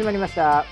[0.00, 0.64] 始まりました。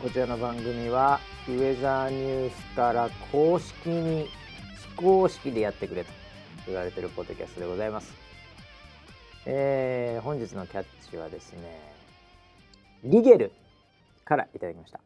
[0.00, 4.28] こちらの番組はウェザーニュースから公式に
[4.94, 6.10] 非公式でやってくれと
[6.68, 8.14] 言われてるポッドキャストでございます、
[9.44, 11.80] えー、本日のキャッチはですね
[13.02, 13.50] リゲル
[14.24, 15.00] からいただきました。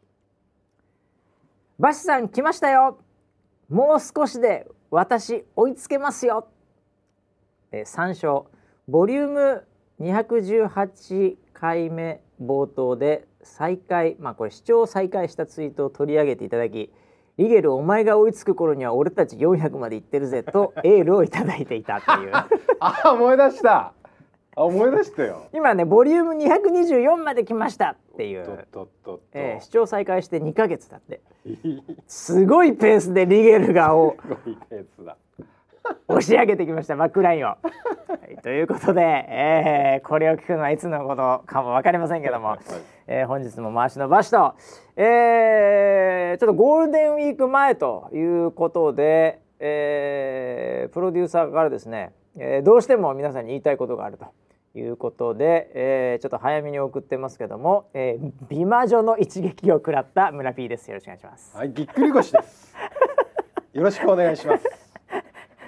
[1.79, 2.99] バシさん来ましたよ。
[3.71, 6.49] もう少しで私追いつけますよ、
[7.73, 8.51] えー、参照。
[8.87, 9.67] ボリューム
[10.03, 16.91] 218回目冒頭で再開まあこれ視聴再開したツイートを取り上げていただき
[17.37, 22.33] リゲルお前が追いつく頃には俺たち400まで行ってるぜと エールをいただいていたという。
[22.81, 23.93] あ思い出した。
[24.57, 25.45] あ思い出したよ。
[25.53, 28.67] 今ねボリューム224まで来ましたっていう。
[29.33, 31.21] えー、視聴再開して2か月経って。
[32.07, 35.17] すごいペースでリゲルがをすごいペースだ
[36.09, 37.49] 押し上げてきましたバックラインを。
[37.49, 37.57] は
[38.31, 42.59] い、ということで、えー、これを聞くのはいつのことかも分かりませんけども、はい、
[43.07, 44.55] えー、本日も回しのばしと、
[44.97, 54.27] えー、ちょっとゴールデンウィーク前ということで、えー、プロデューサーからですね、えー、どうしても皆さんに言いたいことがあると。
[54.73, 60.89] いうことで、えー、ちょっと早めに送ってますけども、えー、美魔女の一撃を食らった村 P です。
[60.89, 61.57] よろしくお願いします。
[61.57, 62.73] はい、ぎっくり腰です。
[63.73, 64.90] よろしくお願いします。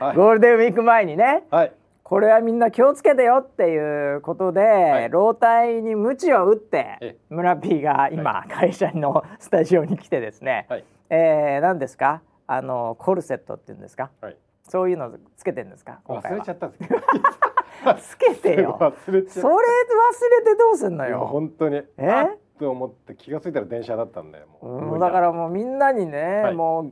[0.03, 1.72] はい、ゴールデンウィーク前にね、はい、
[2.03, 12.20] これはみんな気をつけてよっていうことで、はい、老体に鞭を打って村 P が今、会社の スタジオに来てですね、はい、えー、何ですか？
[12.48, 16.00] あのコルセットっていうんですか、はい、そういうのつけてんですか？
[16.05, 16.38] 今回は。
[16.38, 16.69] 忘れちゃった
[17.97, 18.76] つけてよ。
[18.78, 19.34] それ忘れて
[20.59, 21.21] どうすんのよ。
[21.31, 21.82] 本当に。
[21.97, 22.26] え？
[22.59, 24.99] と思って気が付いたら電車だったんだよもう。
[25.00, 26.91] だからもうみんなにね、もう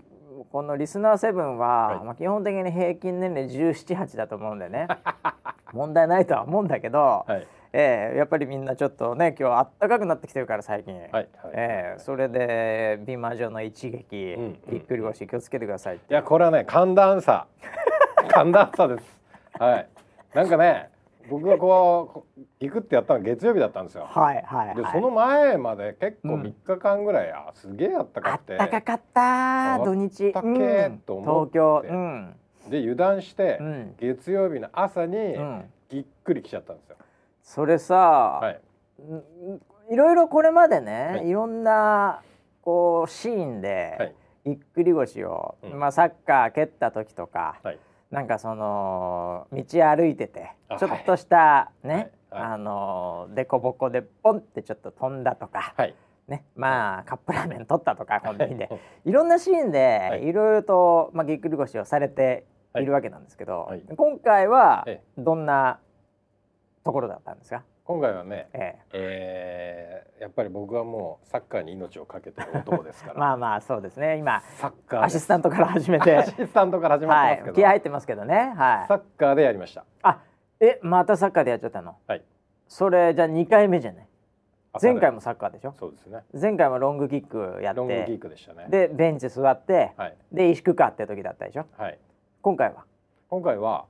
[0.50, 4.88] このリスナー7は、はい、まあ、基本的に平均年齢1718だと思うんでね。
[5.72, 17.46] 問題ないとは思うんだけど、はい、えー、やっぱりみんなちょっとね今日あったかくなってきてるから最近、はいはい、えー、それで美魔女の一撃、うん、びっくり腰気をつけてくださいいやこれはね寒暖差。
[18.28, 19.20] 寒暖差です。
[19.58, 19.88] はい。
[20.34, 20.89] なんかね
[21.30, 24.08] 僕がこう行くってやったの月曜日だったんですよ。
[24.10, 28.58] はいはい、はい、でその前まで結構3日間ぐらい、うん、あすげえあったかって。
[28.58, 30.32] あったかかった土日。
[30.32, 32.34] たけと思って、東京、うん、
[32.68, 35.36] で油断して、うん、月曜日の朝に
[35.88, 36.96] ぎっくりきちゃったんですよ。
[37.44, 38.60] それさ、はい、
[39.94, 42.22] いろいろこれまでね、はい、いろんな
[42.62, 44.14] こうシーンで、
[44.44, 47.60] ぎっくり腰を、まあサッカー蹴った時とか。
[47.62, 47.78] はい
[48.10, 52.42] なんかその道歩いててちょっとしたね、はい。
[52.42, 55.94] はい、あの凸凹でポンってちょっと飛んだとか、はい、
[56.26, 58.68] ね、まあカップラーメン取ったとかコンビニで、
[59.04, 60.32] い、ろんなシーンでい。
[60.32, 62.44] ろいろと、まあ、ぎっくり腰をされて
[62.76, 62.80] い。
[62.80, 64.86] るわけなんですけど、今回は
[65.18, 65.80] どんな
[66.84, 67.64] ところだったんですか？
[67.90, 68.78] 今回はね、ええ。
[68.92, 73.18] えー、やっぱり僕はもうサッカーに命を懸けてる男ですから。
[73.18, 74.16] まあまあそうですね。
[74.16, 76.16] 今サッカーアシスタントから始めて。
[76.16, 78.54] アシスタントから始まってますけど、はい、気合入ってますけどね。
[78.56, 78.86] はい。
[78.86, 79.84] サッカーでやりました。
[80.02, 80.20] あ
[80.60, 81.96] えまたサッカーでやっちゃったの？
[82.06, 82.22] はい。
[82.68, 84.06] それじゃあ2回目じゃない？
[84.80, 85.74] 前回もサッカーでしょ？
[85.76, 86.20] そうですね。
[86.40, 87.78] 前回もロングキックやって。
[87.78, 88.66] ロングキックでしたね。
[88.68, 91.66] でベンチ座って、はい、で石工かって時だったでしょ？
[91.76, 91.98] はい。
[92.40, 92.84] 今回は？
[93.28, 93.86] 今回は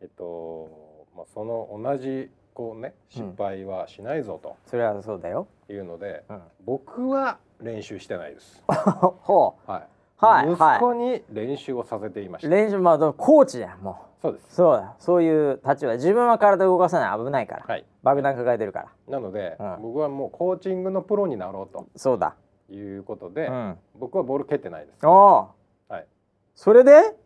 [0.00, 0.68] えっと
[1.16, 6.24] まあその同じこうね失敗はしないぞと、それはそうだよいうので、
[6.66, 8.62] 僕は練習してないです。
[8.68, 9.70] ほう。
[9.70, 9.82] はい。
[10.18, 12.48] はい、息子に練習をさせていました。
[12.50, 13.94] 練習まあコーチやもう。
[14.20, 14.54] そうです。
[14.56, 14.94] そうだ。
[14.98, 15.94] そういう立場。
[15.94, 17.64] 自分は体動かさない危ないから。
[17.66, 17.86] はい。
[18.02, 18.88] 爆弾抱えてるから。
[19.08, 21.86] なので、うん、僕はもうコーチングのプロになろうと。
[21.96, 22.34] そうだ。
[22.68, 25.06] いうことで、うん、僕はボール蹴ってないです。
[25.06, 25.48] おお。
[25.88, 26.06] はい。
[26.54, 27.16] それで？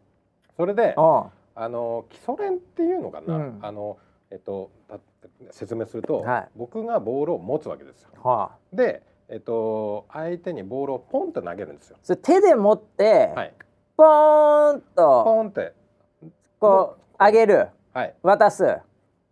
[0.56, 3.35] それで、あの基礎練っていうのかな。
[3.35, 3.99] うん、あの
[4.35, 4.73] えっと
[5.53, 8.11] 説明すると、はい、僕がボールを持つわけですよ。
[8.21, 11.97] はあ、で、えっと、相手にボールをポンと投げるんですよ。
[12.03, 13.55] それ手で持って、はい、
[13.97, 15.73] ポーンとポンって
[16.59, 18.79] こう上げる、はい、渡す。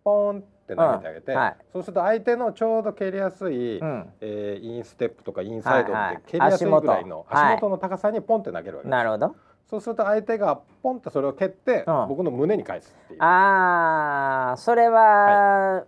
[0.04, 1.38] ポンって投げてあげて、うん。
[1.38, 7.68] はい、そうすると相手のちょうど蹴りやすい、うん、えー、インステップとかインサイドって蹴りやすいぐらいの足元。
[7.68, 8.88] の高さにポンって投げるわけです。
[8.88, 9.34] なるほど
[9.72, 13.22] そうすると相手がポンとそれを蹴って、うん、僕の胸に返すっていう。
[13.22, 15.84] ああ、それは、はい、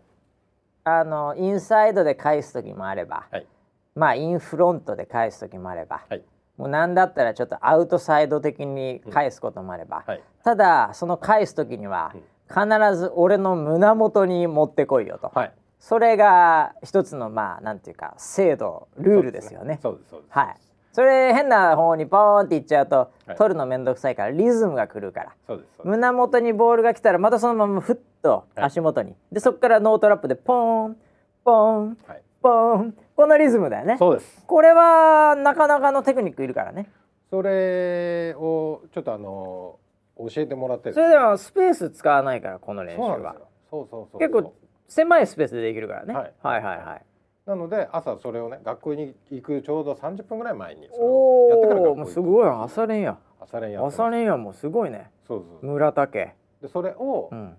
[0.84, 3.46] あのインサイドで返す時もあれば、はい、
[3.94, 6.22] まあインフロントで返す時もあれば、はい、
[6.56, 12.14] もう何だったらちょっとアウトサイド的に返すこともあれば、うん、ただその返す時には、
[12.48, 12.64] 必
[12.96, 15.30] ず俺の胸元に持ってこいよと。
[15.78, 19.78] それが一つのまあなんていうか制度ルールですよね。
[19.82, 20.56] そうです、ね、はい。
[20.94, 25.58] それ変な方にポーンっていっちゃうと、はい、取るの面倒くさいからリズムが狂うから。
[25.82, 30.96] 胸元にボールが来たらまたそのままふっと足元に、はい、でそこからノートラップでポーン
[31.44, 32.94] ポーン、はい、ポーン。
[33.16, 33.96] このリズムだよね。
[33.98, 34.44] そうです。
[34.46, 36.88] これはなかなかのテクニックいるからね。
[37.28, 39.80] それをちょっとあの
[40.16, 43.34] 教えてもらってそれでもスペース使わないからこの練習は。
[43.68, 44.18] そうそうそう。
[44.20, 44.54] 結構
[44.86, 47.02] 狭いスペースでできるからね、はい、はいはいはい
[47.46, 53.18] なので朝それをね学校に行くちょうど30分ぐらい前におやってから学校すごい朝練や。
[53.38, 55.10] 朝練や朝練やもうすごいね。
[55.26, 57.54] そうそう村田家でそれを、うん、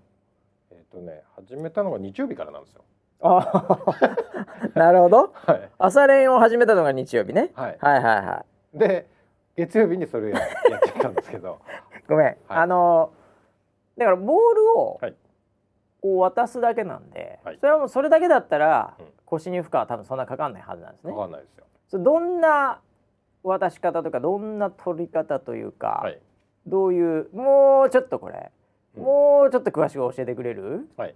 [0.72, 2.84] えっ、ー、とね始めたのが日曜日からなんですよ。
[3.22, 3.78] あ
[4.74, 8.78] なるほど、はい、朝練を始めたのが日曜日ね、はい、はいはいはい。
[8.78, 9.08] で
[9.56, 10.50] 月曜日にそれをややっ
[10.84, 11.60] ちゃったんですけど。
[12.10, 13.12] ごめん、はい、あの
[13.98, 15.00] だからボールを
[16.02, 18.96] こう渡すだけなんで、はい、それはもうそれだけだったら、
[19.36, 21.12] 腰に負荷は多分そんなかかんないはずなんですね。
[21.14, 21.66] かかんないですよ。
[21.88, 22.80] そどんな
[23.44, 26.20] 渡し方とかどんな取り方というか、はい、
[26.66, 28.52] どういうもうちょっとこれ、
[28.98, 30.90] うん、もうちょっと詳しく教えてくれる？
[30.98, 31.16] はい。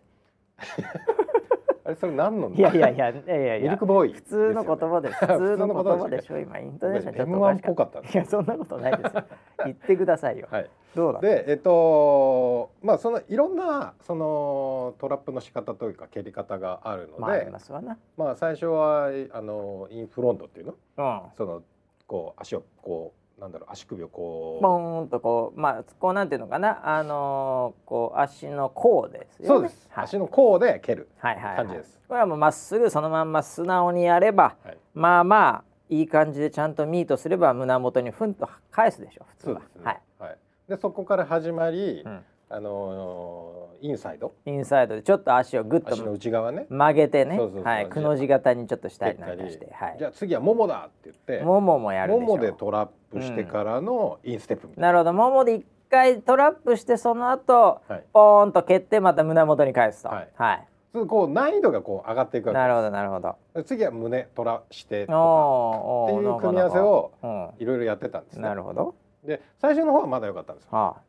[1.89, 5.25] あれそれ何のいやいやいやいやいやミルクボーイ、普通の言葉です。
[5.25, 7.99] 普通の言葉でしょ今イントネーションちょっとおかしかった。
[7.99, 9.23] いやそんなことないですよ。
[9.65, 10.47] 言ってくださいよ。
[10.51, 10.69] はい。
[10.95, 11.19] どうだ？
[11.19, 21.63] でえっとまあそのいろんなそのトラップの仕方というか蹴り方があるので、まあ、あまあ最初はあのインフロントっていうの、うん、その
[22.05, 24.61] こう足をこうなんだろう足首をこう。
[24.61, 26.97] ポーンとこうまあこうなんていうのかな。
[26.97, 29.47] あのー、こう足の甲ですよね。
[29.47, 31.09] そうです、はい、足の甲で蹴る。
[31.19, 31.65] 感じです、はい。
[31.65, 40.37] はいはい、これはもうまっすぐそのまんま素直にやれば、はい、まあまあいい感じでちゃんとミートすれば胸元にふんと返すでしょ普通は、ね、はい、はい、
[40.67, 44.33] でそこから始まり、うんあのー、インサイド？
[44.45, 46.65] インサイドでちょっと足をグッと足の内側ね。
[46.67, 47.39] 曲げてね。
[47.63, 47.87] はい。
[47.87, 55.13] くの字型にちょっとしたりなんかして、はい、じゃあ次はももだって言ってもももやるももでトラップしてからのインステップみたいな、うん、なるほど。
[55.13, 60.09] ももで一回トラップしてその後、はい、ポーンと蹴ってまた胸元に返すと。
[60.09, 60.67] はい、はい。
[61.07, 63.35] こう難易度がこう上がっていくわけなるほどなるほど。
[63.63, 66.05] 次は胸トラしてとか。
[66.05, 67.11] っていう組み合わせを
[67.59, 68.41] いろいろやってたんですね。
[68.41, 68.95] なるほど。
[69.23, 71.01] で最初の方はまだ良かったんですよ、はあ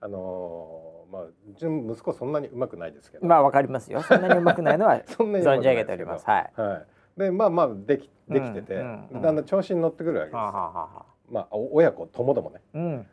[0.00, 3.26] あのー、まあうちの息子そんなにうまくないですけど。
[3.26, 4.02] まあわかりますよ。
[4.02, 6.26] そんなにうまくないのは 存じ上げております。
[6.26, 6.82] はい、は
[7.16, 13.06] い、でまあまあできできてて、うんうん、だんだん調子に乗ってくるわけです、はあはあ、まあ親子ともどもね、うん、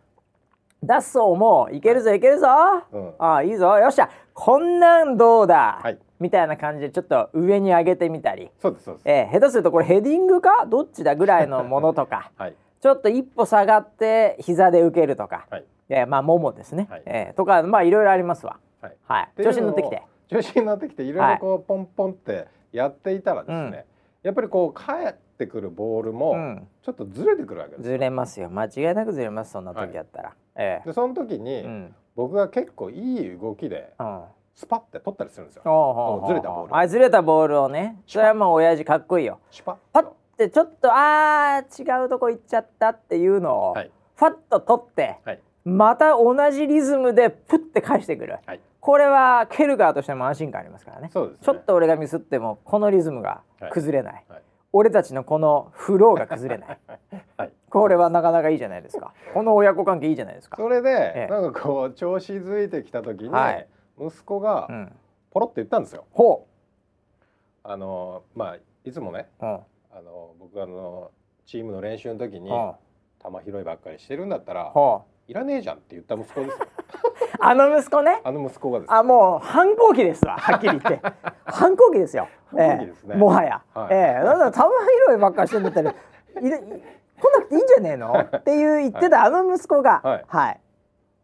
[0.83, 2.47] 脱走もいけるぞいけるぞ、
[2.91, 3.77] うん、ああいいぞ。
[3.77, 4.09] よっしゃ。
[4.33, 8.49] こんなんどうだ、はい、みたいな感じでちょっと上に上げてみたり。
[8.59, 10.65] そうですそうです、えー、下手するとこれヘディングか？
[10.65, 18.59] どっちだぐらいのものとか、 はい、ちょっと一歩下がって膝で受けるとか、はいえー、まあももですね、はい、えー、とかまあいろいろありますわ。
[18.81, 20.03] はい、はい、調子に乗ってきて。
[20.27, 23.85] 調子に乗ってきていろいろこうポンポンってやっていたらですね、はい、
[24.23, 28.49] やっぱりこう帰ってくるボールもちょっとずれてくるわけです、うん、ずれますよ。
[28.49, 30.29] 間違いなくずれますそんな時やったら。
[30.29, 30.81] はい、え。
[30.83, 34.23] ー、でその時に、うん、僕が結構いい動きで、うん、
[34.55, 36.23] スパって取ったりするんですよ。
[36.27, 36.77] ずれたボール。
[36.77, 38.01] あずれたボールをね。
[38.07, 39.39] それはもう親父かっこいいよ。
[39.65, 40.03] パッ
[40.37, 45.19] てちょっとあー違うとこ行っちゃったっていうのを、はい、ファッと取って。
[45.25, 53.41] はいまた同じリズムでプッて返してくる、はい、これは蹴る側としても安心感ありますからね、ね、ちょっと俺がミスってもこのリズムが
[53.71, 54.23] 崩れない、はい。
[54.33, 54.41] はい、
[54.73, 56.61] 俺たちのこのフローが崩れ
[57.37, 59.13] な い、これはなかなかいいじゃないですか。
[59.33, 60.57] この親子関係いいじゃないですか。
[60.57, 63.31] それで、ええ、なんかこう調子づいてきた時に、
[63.97, 64.67] 息子が
[65.31, 66.53] ポロって言ったんですよ、ほう。
[67.63, 69.47] あのまあいつもね、うん、
[69.91, 71.11] あの僕あの
[71.45, 74.73] チームの練習の時に、球拾いばっかりしてるんだったら、
[75.33, 76.57] いらねえじゃんって言った息子です
[77.41, 78.21] あの息子ね。
[78.23, 78.93] あの息子がです。
[78.93, 80.37] あもう反抗期ですわ。
[80.37, 81.01] はっきり言って。
[81.45, 82.27] 反抗期ですよ。
[82.51, 84.21] 反抗期ですね、えー、もはや、はい、ええ。
[84.21, 84.69] ー、だから玉
[85.09, 85.93] 拾いばっかしてんだったらい
[86.39, 88.13] 来なくていいんじゃねえの？
[88.13, 90.61] っていう言ってたあの息子がはい、はい、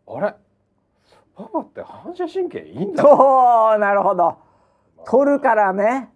[0.08, 0.36] あれ？
[1.38, 3.04] パパって反射神経いいんだ。
[3.04, 4.40] そうなるほど。
[5.06, 6.10] 取るからね。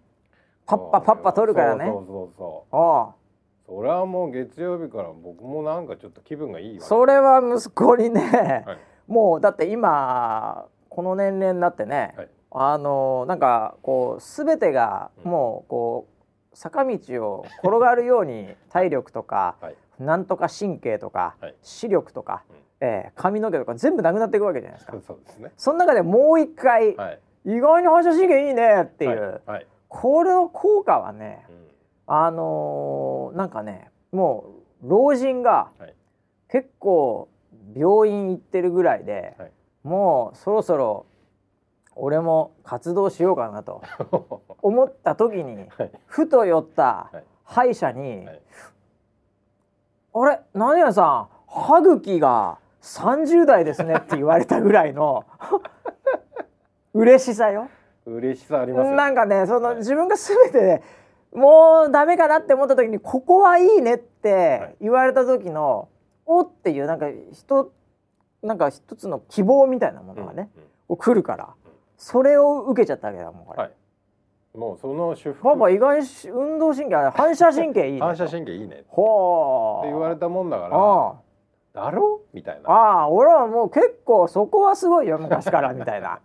[0.66, 1.86] パッパパッパ取るからね。
[1.86, 2.70] そうそうそう。
[2.72, 3.23] そう
[4.06, 16.08] もう月曜日から僕もなんかちょっと気分がいいわ、ね、それは息子にね、はい、もうだって今この年齢になってね、はい、あのなんかこう全てがもうこ
[16.52, 22.44] う、坂道を転がるように体力とか、はい、なんとか神経とか、視力とか、
[22.80, 24.96] うん、えー、髪の毛とか全部なくなっていくわけじゃないですか。
[25.04, 25.52] そうですね。
[25.56, 26.96] その中でもう一回、
[27.44, 29.42] 意外に反射神経いいねっていう、
[29.88, 31.64] これの効果はね、うん。
[32.06, 34.44] あのー、なんかねも
[34.84, 35.70] う老人が
[36.48, 37.28] 結構
[37.76, 39.52] 病院行ってるぐらいで、はい、
[39.82, 41.06] もうそろそろ
[41.96, 43.82] 俺も活動しようかなと
[44.62, 47.10] 思った時に、はい、ふと寄った
[47.44, 48.42] 歯医者に「はい、
[50.14, 50.40] あれ？
[50.54, 51.28] 何屋さん？
[51.46, 55.24] 歯茎が30代ですね」って言われたぐらいの
[56.94, 57.68] 嬉しさよ。
[58.06, 60.82] 嬉しさありますなんかねその、自分が全て、
[61.34, 65.88] もうダメかなって思った時にここはいいねって言われた時の、
[66.26, 67.72] おっていうなんか人
[68.42, 70.48] なんか一つの希望みたいなものがね、
[70.88, 71.54] う来るから、
[71.96, 73.62] それを受けちゃったわけだもんこれ。
[73.62, 73.72] はい。
[74.56, 76.00] もうその主婦パパ意外
[76.32, 78.00] 運動神経反射神経いいね。
[78.00, 80.68] 反射神経いいねほうって言われたもんだか
[81.74, 82.20] らだろ？
[82.32, 82.70] みたいな。
[82.70, 86.20] ああ俺はもう結構そこはすごいよ昔からみたいな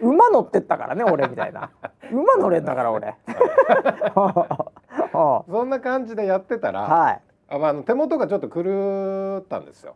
[0.00, 1.70] 馬乗ってったからね俺みたいな。
[2.10, 3.14] 馬乗れんだから俺。
[5.12, 9.94] そんな感じでやってたら、はい、ああの手元がちょっと狂ったんですよ。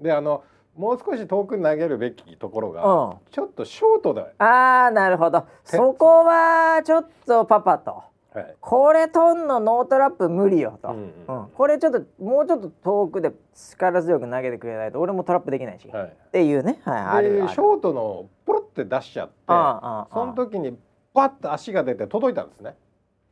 [0.00, 0.42] であの
[0.76, 5.44] もう少し遠くに投げるべきところが、うん、ちょっとショートでああなるほど。
[5.64, 11.42] そこはちょっとパパと、はい、これとんのノートラップ無理よと、うんうん。
[11.42, 20.78] うん、これちょっともうちょっと遠くで力強く投げてくれないと俺もトラップできないし、はい、っていうね、はい、あるショートのポロって出しちゃってその時に
[21.12, 22.76] パッと足が出て届いたんですね。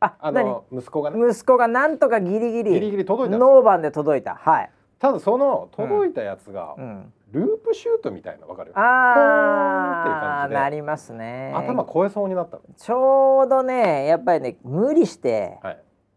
[0.00, 1.30] ああの息子がね。
[1.30, 2.72] 息子がなんとかギリギリ。
[2.72, 4.34] ギリギリ届いたノーバンで届いた。
[4.34, 4.70] はい。
[4.98, 8.72] ただその届いたやつが、うん、ループシュートみたいなわかる？
[8.74, 11.52] ああなりますね。
[11.54, 15.58] 頭超えそうになったちょうどねやっぱりね無理して、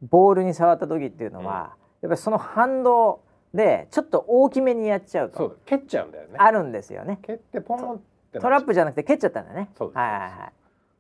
[0.02, 3.22] ボールに触った時っていうのは、うん、やっぱりその反動
[3.54, 5.38] でちょっと大きめにやっちゃうと。
[5.38, 6.36] そう蹴っちゃうんだよね。
[6.38, 7.20] あるんですよね。
[7.22, 8.00] 蹴ってポンっ
[8.32, 9.70] てトラップじゃなくて蹴っちゃったんだね。
[9.78, 9.98] そうです。
[9.98, 10.54] はいはいはい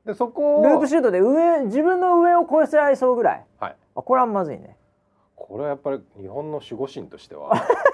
[0.03, 4.75] でそこループシュートで上自分の上を越えせられそうぐらい、はい、あこれはまずいね。
[5.35, 7.51] これはやっぱり日本の守護神としては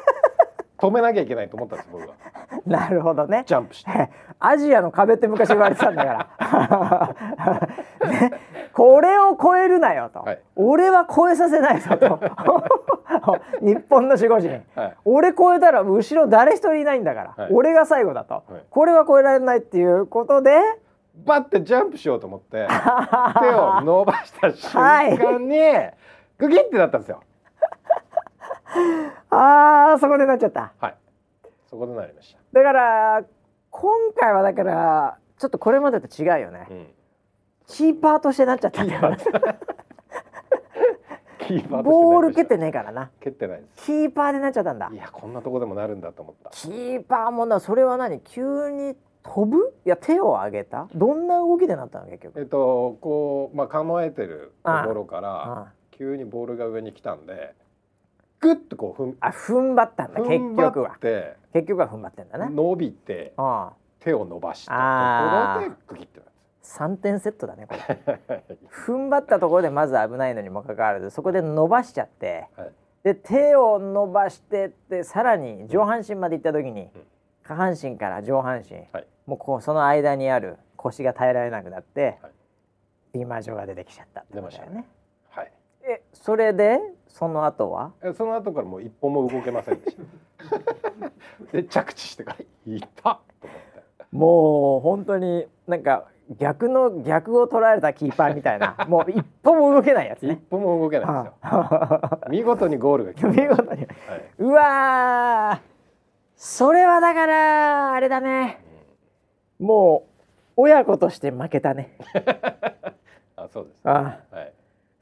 [0.77, 2.15] 止めなきゃいけないと思ったんです僕は。
[2.65, 3.43] なるほどね。
[3.45, 4.09] ジャンプして。
[4.39, 7.67] アジアの壁って昔言われてたんだから。
[8.07, 8.31] ね、
[8.73, 12.19] これを超えるなよと、はい、俺は超えさせないぞと。
[13.61, 14.63] 日本の守護神、はい、
[15.05, 20.51] 俺超えたら後ろ誰一人いないんだから、はい、俺が最後だと、これは超えられないっていうことで
[21.25, 22.67] バッてジャンプしようと思って
[23.39, 25.57] 手を伸ばした瞬間に、
[26.37, 27.21] グキってなったんですよ。
[29.29, 30.73] ああそこでなっちゃった。
[30.79, 30.95] はい。
[31.69, 32.39] そこでなりました。
[32.53, 33.23] だから
[33.69, 36.87] 今回はだからちょっとこれまでと違うよね、うん、
[37.67, 39.17] キーパーとしてなっちゃったんだよ
[41.83, 43.09] ボール蹴ってねえからな。
[43.21, 43.85] 蹴ってないです。
[43.85, 44.89] キーパーでなっちゃったんだ。
[44.91, 46.49] いやこんなとこでもなるんだと思った。
[46.49, 48.19] キーパーもなそれは何？
[48.19, 49.73] 急に飛ぶ？
[49.85, 50.87] いや手を上げた？
[50.95, 52.05] どんな動きでなったの？
[52.07, 52.39] 結局。
[52.39, 57.53] えっとこうまあ構えてるところから急にボールが上に来たんで
[58.39, 60.97] グッとこう踏んあ踏ん張ったんだ結局は。
[61.53, 63.33] 結局は踏ん張ってんだね伸びて
[63.99, 66.25] 手を伸ばしたところでグキってな
[66.63, 67.79] 3点セットだねこれ。
[68.69, 72.71] 踏ん張ったところでまず危ないのにもかかわらずそこで伸ばしちゃって、はい、
[73.03, 76.89] で手を伸ばしてってさらに上半身まで行った時に、うん、
[77.43, 82.31] 下半身から上半身、はい、もうこうその間にある腰が耐えられなくなって、はい、
[83.19, 84.85] リマジョが出てきちゃったってことだよね。
[85.87, 87.93] はいえそれでその後は？
[88.03, 90.03] えその後からもう一歩も動けませんでした。
[91.53, 93.57] で着地してから「いた!」と思っ
[93.99, 94.05] て。
[94.11, 98.75] もう本当になんか逆の逆を取られたキーパーみたいな。
[98.89, 102.19] もう一歩も動けないやつ、ね、一歩も動けないですよ。
[102.29, 103.87] 見事にゴールが決ま見事に、はい、
[104.39, 105.61] うわ
[106.35, 108.61] それはだからあれだね、
[109.61, 110.21] うん、もう
[110.57, 111.97] 親子として負けたね。
[113.37, 114.53] あそうです、ね、あ、はい、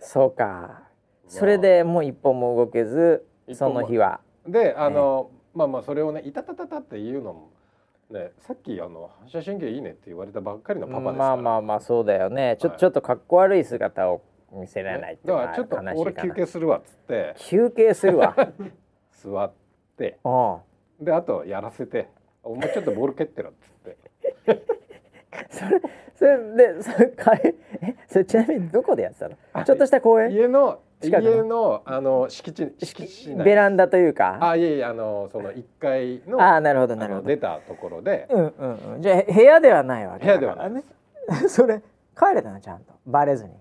[0.05, 0.83] そうか。
[1.27, 2.05] それでもう。
[2.05, 4.21] 一歩も動けずその日は。
[4.47, 7.50] であの、ね、まあまあそれをね「いたたたた」っていうのも
[8.12, 12.57] ねさっきあの反射神経いいねって言われたばっかりのパパですまあまあまあそうだよね。
[12.59, 14.21] ちょ,、ちょっとかっこ悪い姿を
[14.51, 17.33] 見せられないってだからちょっと俺休憩するわっつって。
[17.38, 18.35] 休憩するわ。
[19.12, 19.51] 座っ
[19.97, 20.19] て。
[21.00, 22.07] であとやらせて
[22.43, 23.71] 「お前ちょっとボール蹴ってろ」っつっ
[24.45, 24.65] て
[25.49, 25.81] それ
[26.15, 27.55] それでそれかえ
[28.07, 29.65] それちなみにどこでやってたの？
[29.65, 30.31] ちょっとした公園？
[30.31, 34.37] 家の家のあの敷地敷地ベランダというか？
[34.41, 37.27] あいえいえあのその一階のあなるほどなるほど。
[37.27, 40.83] 出たところで、うんうんうん、じゃあ部屋ではないわけ部屋ではないね
[41.49, 41.81] それ
[42.17, 42.61] 帰れたの？
[42.61, 42.93] ちゃんと？
[43.05, 43.51] バレずに？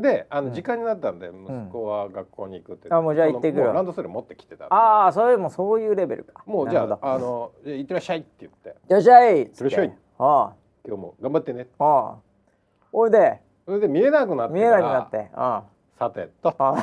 [0.00, 3.72] であの時間になったんで、息子は学校に行くって、あもうじゃあ行ってくる。
[3.72, 6.44] ランドセル持ってきてたああそれもそういうレベルか。
[6.46, 8.76] もうじゃああの行ってらっしゃいって言って。
[8.88, 9.92] いらっしゃいいってらっしゃい。
[10.18, 10.52] ああ
[10.86, 11.66] 今日も頑張ってね。
[11.78, 12.16] ああ
[12.92, 13.40] おいで。
[13.66, 15.30] それで見えなくなって見えなくなって。
[15.34, 15.64] ああ
[15.98, 16.52] さてと。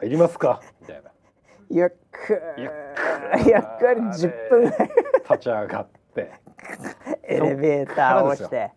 [0.00, 0.60] 帰りますか。
[0.80, 1.10] みたいな。
[1.68, 2.70] ゆっくりゆっ
[3.78, 4.64] くり10分。
[4.64, 4.78] 立
[5.38, 6.32] ち上がって。
[7.24, 8.72] エレベーターを押して。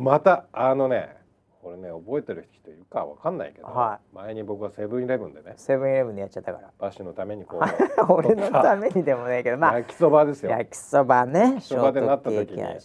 [0.00, 1.16] またあのね
[1.62, 6.70] これね覚えてる人いるかわかんないけど、はい、前に僕はセブンイレブンでねセブンイレブンでやっちゃったから。
[6.76, 7.60] バッシュのためにこう
[8.12, 10.50] 俺のためにでもないけどまあ焼きそばですよ。
[10.50, 12.78] 焼きそばね焼きそばでなった時に、はい、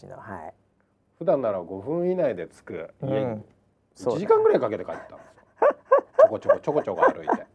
[1.18, 3.46] 普段なら5分以内で着く家に、うん。
[3.96, 5.68] 1時間ぐらいかけて帰ったんですよ。
[6.22, 7.48] ちょこちょこちょこちょこ歩いて。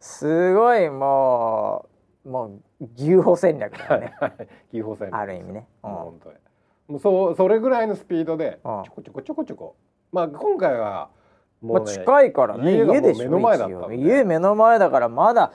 [0.00, 1.84] すごいも
[2.24, 2.60] うもう
[2.96, 4.14] 牛歩戦略だね。
[4.72, 6.36] 牛歩戦略ある意味ね、うん、本当に。
[6.88, 9.76] もうそうそれぐらいのスピードでちょこちょこちょこちょこ
[10.14, 11.10] まあ今回は
[11.60, 15.52] もう、ね、まあ、近いからね家で目の前だった家目の前だからまだ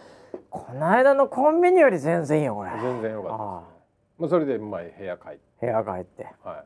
[0.50, 2.72] この間のコンビニより全然いいよこれ。
[2.72, 3.68] 全然よかったです、ね、
[4.20, 5.39] まあそれでまあ部屋帰って。
[5.62, 6.28] 部屋帰って。
[6.44, 6.63] は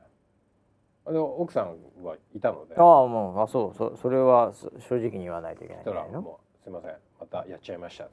[1.10, 1.14] い。
[1.14, 2.76] で奥さんはいたので。
[2.78, 4.54] ああもうあそうそそれは
[4.90, 6.40] 正直に言わないといけないんじゃないの？
[6.64, 6.96] すみません。
[7.20, 8.08] またやっちゃいました。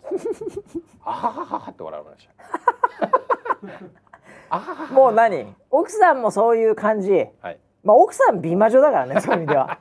[1.05, 2.29] あはははって笑いまし
[4.51, 4.93] た。
[4.93, 5.55] もう何？
[5.71, 9.79] 奥さんもそういう感じ、はい、まあ奥さん美魔女だからね そういう意味では。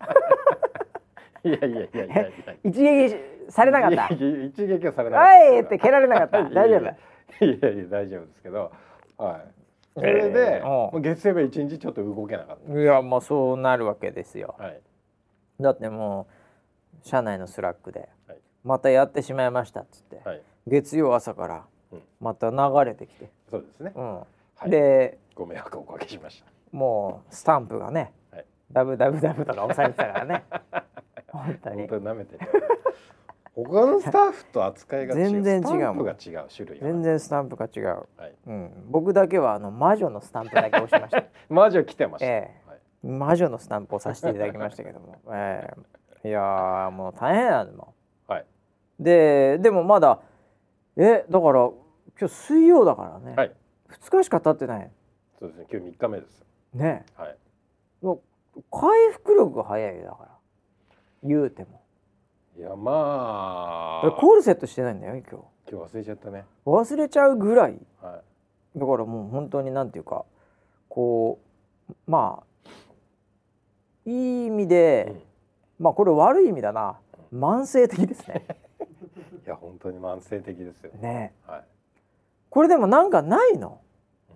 [1.43, 2.27] いやいやいやいや
[2.63, 3.15] 一撃
[3.49, 4.07] されなかった。
[4.13, 6.43] 一撃はされなかったはいって蹴られなかった。
[6.49, 7.45] 大丈夫。
[7.45, 8.71] いやいや大丈夫ですけど。
[9.17, 9.59] はい。
[9.95, 12.79] それで、えー、もう月曜日一日ちょっと動けなかった。
[12.79, 14.81] いやまあそうなるわけですよ、はい、
[15.59, 16.27] だっても
[17.03, 21.65] う社内のスラックで、はい、またやってしまいましたっつって、はい、月曜朝から
[22.19, 24.15] また流れてきて、うん、そうですね、うん。
[24.15, 24.25] は
[24.67, 30.43] い、でご迷惑をおかけしましたもうスタンプがね、はい、ダブダブダブとか押されてたからね。
[31.27, 31.75] 本当に。
[31.81, 32.39] 本当に舐めてる
[33.55, 37.85] 他のスタッフと扱いが全然違うスタンプが違う種類全然スタンプが違う、
[38.17, 41.23] はい、うん、僕だけはあの魔女のスタンプだけ押しました。
[41.49, 42.79] 魔女来てました、えーはい、
[43.17, 47.93] 魔女のスタンプをさせていただきましたけども、 えー、いやもう大変なんも
[48.27, 48.45] ん、はい、
[48.99, 50.19] ででもまだ
[50.95, 51.69] えだから
[52.19, 53.55] 今日水曜だからね、はい、
[53.89, 54.91] 2日しか経ってない。
[55.39, 55.67] そうですね。
[55.71, 57.05] 今日3日目ですね。
[57.15, 57.37] はい。
[58.71, 60.29] 回復力が早いだから。
[61.23, 61.81] 言うても。
[62.57, 64.11] いやまあ。
[64.19, 65.45] コールセットしてないんだよ今日。
[65.71, 66.45] 今日忘れちゃったね。
[66.65, 68.21] 忘れちゃうぐらい、は
[68.75, 70.25] い、だからもう本当になんていうか
[70.87, 71.39] こ
[71.89, 72.69] うまあ
[74.05, 75.07] いい意味で、
[75.79, 76.97] うん、まあこれ悪い意味だな。
[77.31, 78.47] 慢性的ですね。
[79.45, 80.91] いや本当に慢性的ですよ。
[80.95, 81.63] ね、はい、
[82.49, 83.79] これでもなんかないの、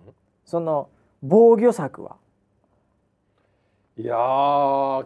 [0.06, 0.88] うん、その
[1.22, 2.16] 防御策は
[3.96, 4.16] いや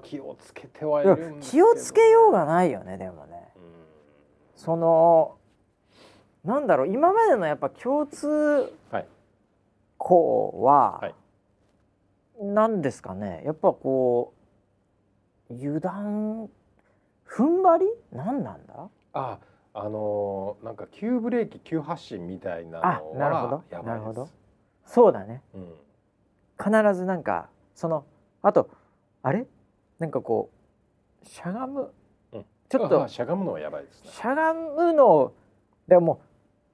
[0.03, 3.53] 気をつけてはいるん気をつけようがないよねでもね。
[4.57, 5.37] その
[6.45, 8.73] なんだろう今までのやっぱ共通
[9.99, 11.15] 項は、はい、
[12.45, 13.43] なんですかね。
[13.45, 14.33] やっぱこ
[15.51, 16.49] う油断
[17.29, 17.87] 踏ん張り？
[18.13, 18.89] 何なんだ？
[19.13, 19.39] あ
[19.75, 23.83] あのー、なんか急ブレーキ急発進みたいなのはなるほど。
[23.83, 24.29] なるほど。
[24.87, 25.75] そうだね、うん、
[26.57, 28.07] 必ずなんかその
[28.41, 28.71] あと
[29.29, 29.47] あれ？
[29.99, 30.51] なんかこ
[31.23, 31.93] うしゃがむ、
[32.33, 34.11] うん、ちょっとしゃがむのはやばいですね。
[34.11, 35.33] しゃがむの
[35.87, 36.21] でも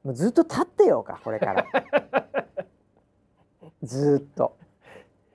[0.05, 1.65] もうずっと立ってようかこれから。
[3.83, 4.57] ずっと。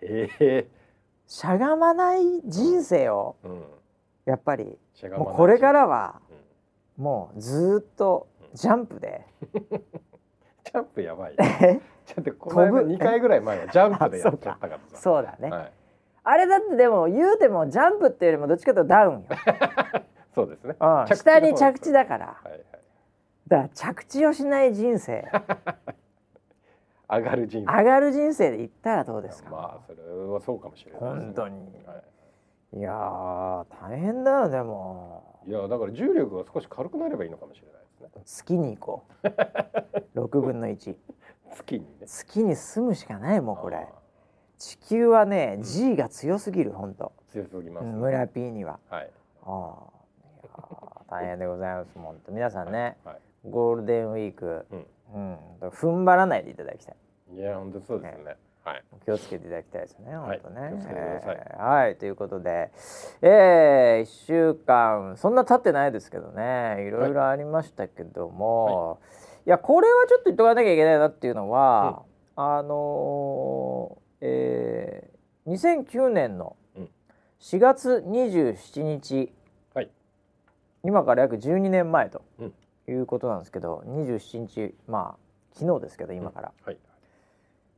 [0.02, 0.46] ええ。
[0.60, 0.68] ー、
[1.28, 3.64] しゃがまない人生を、うん、
[4.26, 4.78] やっぱり
[5.18, 6.22] もうこれからは、
[6.98, 15.74] うん、もうずっとジャンプで、 ジャンプやばい、ね、ちょっとこの間2回ぐらい前はジャンプでやっちゃったからそうだね、はい
[16.24, 19.24] あれだってでも言うてもジャンプっていうよりもどっちかというとダウンよ。
[20.36, 22.64] そうですね、うん、下に着地だから、はいはい、
[23.48, 25.26] だから着地をしない人生。
[27.10, 27.78] 上がる人生。
[27.78, 29.50] 上がる人生で言ったらどうですか？
[29.50, 31.94] まあそれはそうかもしれない、ね、本当に、は
[32.74, 35.42] い、いや大変だよでも。
[35.48, 38.22] いやだから重力が少し軽くなればいいのかもしれないですね。
[38.24, 39.28] 月に行こう。
[40.20, 40.96] 6分の1
[41.52, 42.06] 月にね。
[42.06, 43.88] 月に住むしかないもんこれ
[44.60, 47.14] 地球はね、うん、G が強すぎる本当。
[47.32, 48.80] 強すぎます、ね、村 P には。
[48.90, 49.10] はい。
[49.46, 49.74] あ
[50.54, 52.32] あ大変でございます本当。
[52.34, 53.20] 皆さんね、はい、
[53.50, 56.96] ゴールデンウィーク、うん、うん、踏ん張らないでいただきたい。
[57.36, 58.36] いや本当そうですね、ね。
[58.66, 60.12] はい、気をつけていただきたいですね。
[60.16, 60.62] 本当ね。
[60.62, 62.72] はい、えー、はい、ということで、
[63.22, 68.98] えー、一週間そんな経ってないですけどね、いろいろありましたけども、は
[69.46, 72.04] い、いやこれはちょっと言っとかなきゃいけないなっていうのは、
[72.36, 76.56] うん、あのーえー、2009年の
[77.40, 79.32] 4月27日、
[79.74, 79.90] はい、
[80.84, 82.22] 今から約12年前と
[82.88, 86.78] いうことなんですけど、うん、27日まあ昨日ですけど今から、うんはい、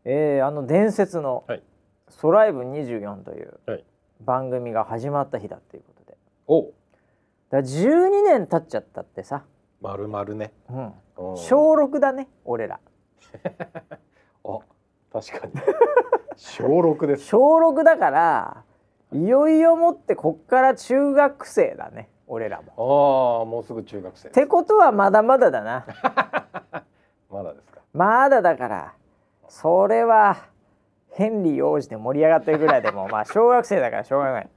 [0.06, 1.46] えー、あの伝説の
[2.10, 3.60] 「ソライブ24」という
[4.22, 6.72] 番組が始まった日だっていうことで、お。
[7.52, 9.44] だ12年経っちゃったってさ。
[9.82, 10.94] 丸々ね、うん、
[11.38, 12.80] 小6だね俺ら。
[14.44, 14.60] あ
[15.12, 15.54] 確かに
[16.36, 17.26] 小六です。
[17.28, 18.64] 小六だから
[19.14, 23.42] いよいよもってこっから中学生だね俺らも。
[23.42, 24.30] ああもうすぐ中学生。
[24.30, 25.86] ってことはまだまだだな。
[27.30, 27.82] まだですか。
[27.94, 28.94] まだだから
[29.48, 30.38] それは
[31.12, 34.50] ヘンリー王子で盛り上がってるぐらいでもまあ小学生だからしょうがない。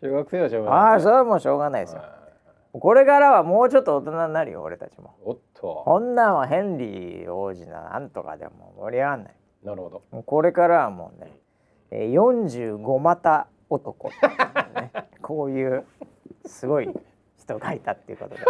[0.00, 2.02] 中学生はしょうがない、ああそれはもうしょうがないですよ、
[2.72, 5.14] これからはもうちょっと大人になるよ俺たちも。
[5.24, 5.82] おっと。
[5.84, 9.34] こんなんはヘンリー王子ななんとかでも盛り上がんない
[9.66, 10.22] なるほど。
[10.22, 11.32] これからはもうね、
[11.90, 14.14] えー、45股男、ね、
[15.20, 15.84] こういう
[16.46, 16.88] すごい
[17.36, 18.42] 人がいたっていうことで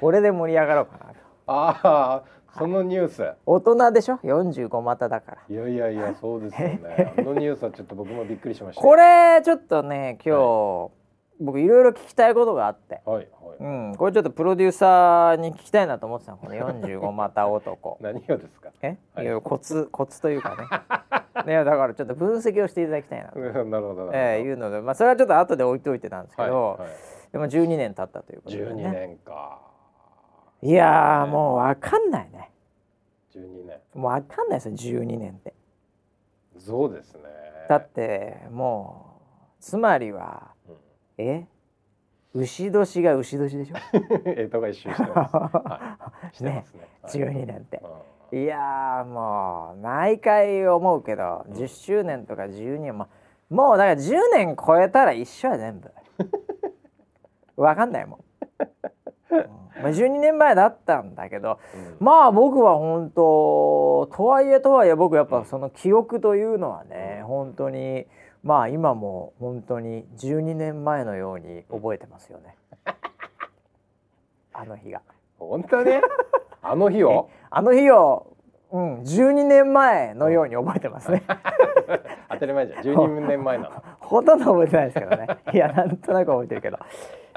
[0.00, 1.14] これで盛り上がろうかなと。
[1.48, 2.22] ああ
[2.56, 3.32] そのニュース。
[3.44, 5.38] 大人でしょ？45股だから。
[5.48, 7.14] いやいやいやそうですよね。
[7.18, 10.90] あのニュースはちょっと僕もびっくりしましたこれちょっとね今日、はい、
[11.40, 13.26] 僕いろいろ聞きたいことがあって、はいはい、
[13.60, 17.98] うん、これちょっとプロデューサーに聞きたいなと思ってたこの45股男。
[18.02, 18.70] 何をですか？
[18.82, 21.46] え、はい、いやコツコツというかね。
[21.46, 23.38] ねだからちょっと分析をしていただきたいなと。
[23.40, 26.90] なるほどえー、いうのでまあそれはちょっと後で置いといてたんですけど、はいはい、
[27.32, 29.58] でも12年経ったということで、ね、12年か。
[30.62, 32.50] いやもう分かんないね。
[33.34, 33.80] 12年。
[33.94, 35.52] もう分かんないですよ12年って。
[36.58, 37.22] そうですね。
[37.68, 39.06] だっても
[39.58, 40.76] うつまりは、うん、
[41.18, 41.46] え？
[42.34, 43.76] 牛年が牛年でしょ？
[44.26, 46.06] えとが一周してます、 は
[46.40, 46.50] い、ね。
[46.50, 46.64] ね、
[47.04, 47.80] 12年って、
[48.32, 53.06] いやもう毎回思うけど、うん、10周年とか12年も
[53.50, 55.90] もうだから10年超えたら一緒や全部。
[57.56, 58.20] 分かんないもん。
[59.82, 61.58] まあ、12年前だったんだけど、
[62.00, 68.06] うん、まあ僕は本当とはいえとはいえ僕やっぱその記憶というのはね、うん、本当に
[68.44, 72.56] まあ今も本当に12年前のように覚えてますよね。
[74.52, 75.00] あの日が。
[75.38, 75.92] 本当に？
[76.62, 77.30] あの日を？
[77.50, 78.34] あの日を
[78.70, 81.22] うん、12年前のように覚えてますね。
[82.28, 83.82] 当たり前じゃん、12年前なの。
[84.00, 85.26] ほとんど覚えてないですけどね。
[85.52, 86.78] いや、なんとなく覚えてるけど。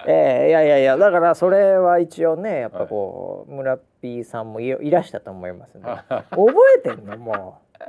[0.08, 5.84] えー、いやいやいや、だからそれは一応ね、やっぱこう、はい、村 P さんもいらしたと思いますね。
[6.10, 7.17] 覚えてんの？
[7.17, 7.84] もう、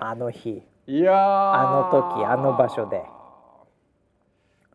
[0.00, 0.66] あの日。
[0.88, 3.04] いやあの時、あの場所で。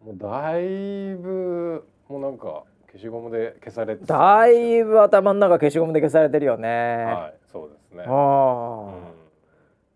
[0.05, 2.63] もうだいぶ、もうなんか。
[2.93, 7.05] 消しゴムで消されてだいぶ頭の中消しゴムで消されてるよね。
[7.05, 8.03] はい、そうですね。
[8.07, 8.93] あ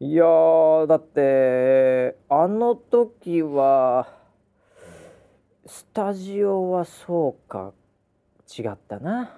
[0.01, 0.25] うん、いや
[0.87, 4.07] だってあの時は
[5.67, 7.71] スタジオはそうか
[8.57, 9.29] 違ったな。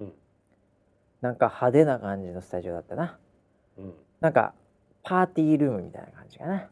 [0.00, 0.12] うん、
[1.20, 3.18] なんか派手な感じのスタジオだったな。
[3.76, 4.54] うん、なんか
[5.08, 6.68] パーティールームみたいな感じかな。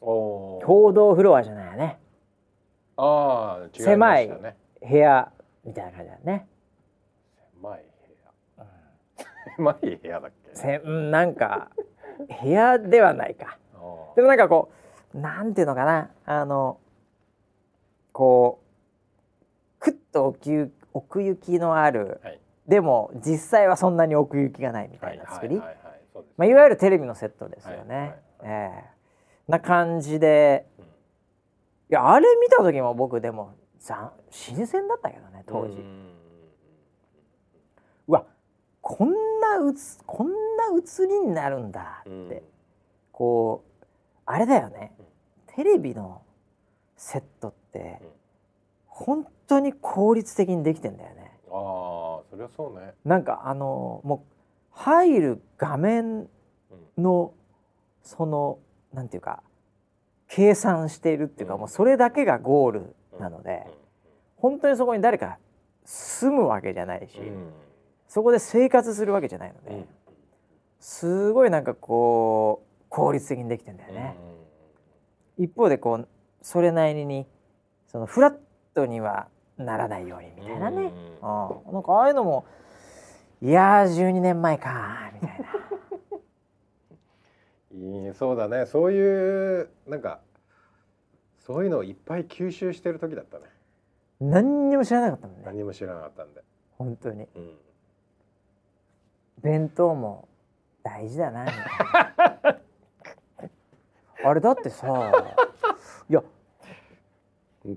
[0.00, 1.98] お共同フロアじゃないよね。
[2.96, 5.32] ああ、ね、狭い部屋
[5.64, 6.46] みたいな感じだね。
[7.56, 7.84] 狭い
[9.56, 10.56] 部屋、狭い部屋だっけ？
[10.56, 11.70] せなんか
[12.42, 13.58] 部屋ではないか。
[14.14, 14.70] でもなんかこ
[15.12, 16.10] うなんていうのかな。
[16.24, 16.78] あの
[18.12, 18.60] こ
[19.80, 25.58] うくっと奥行奥行きのある、はい、でも実際はそんなに奥行きがないみたいな作り、い
[26.36, 30.88] まあ、いわゆるテレビのセットですよね、はいはい、えー、な感じで、うん、い
[31.90, 33.54] やあれ見た時も僕でも
[34.30, 35.82] 新鮮だったけどね当時。
[38.08, 38.24] うわ
[38.80, 42.42] こんなうつこんな映りになるんだって、
[43.12, 43.84] こう
[44.26, 44.92] あれだよね、
[45.54, 46.22] テレビの
[46.96, 48.00] セットって、
[48.86, 51.32] 本当に効率的にできてんだよね。
[51.48, 52.94] ああそりゃそうね。
[53.04, 54.31] なんかあのもう
[54.72, 56.28] 入る画面
[56.98, 57.32] の、
[58.02, 58.58] その
[58.92, 59.42] なんていうか
[60.28, 63.66] 計算しているっていうか、もうそれだけがゴールなので、
[64.36, 65.38] 本当にそこに誰か
[65.84, 67.18] 住むわけじゃないし、
[68.08, 69.86] そこで生活するわけじゃないので、
[70.80, 74.16] すごいなんかこう効率的にできてんだよね。
[75.38, 76.08] 一方でこう
[76.42, 77.26] それなりに
[77.86, 78.34] そのフラッ
[78.74, 82.44] トにはならないようにみたいなね、うん、なんかああいうのも
[83.42, 85.46] いやー12年前かみたいな。
[88.06, 90.20] いいそうだねそういうなんか
[91.40, 93.46] そういうのをいっぱい吸収してる時だったね。
[94.20, 95.42] 何にも知らなかったもんね。
[95.44, 96.42] 何も知らなかったんで。
[96.78, 97.26] 本当に。
[97.34, 97.58] うん、
[99.42, 100.28] 弁当も
[100.84, 101.46] 大事だな。
[104.24, 105.10] あれだってさ、
[106.08, 106.22] いや。
[107.64, 107.76] う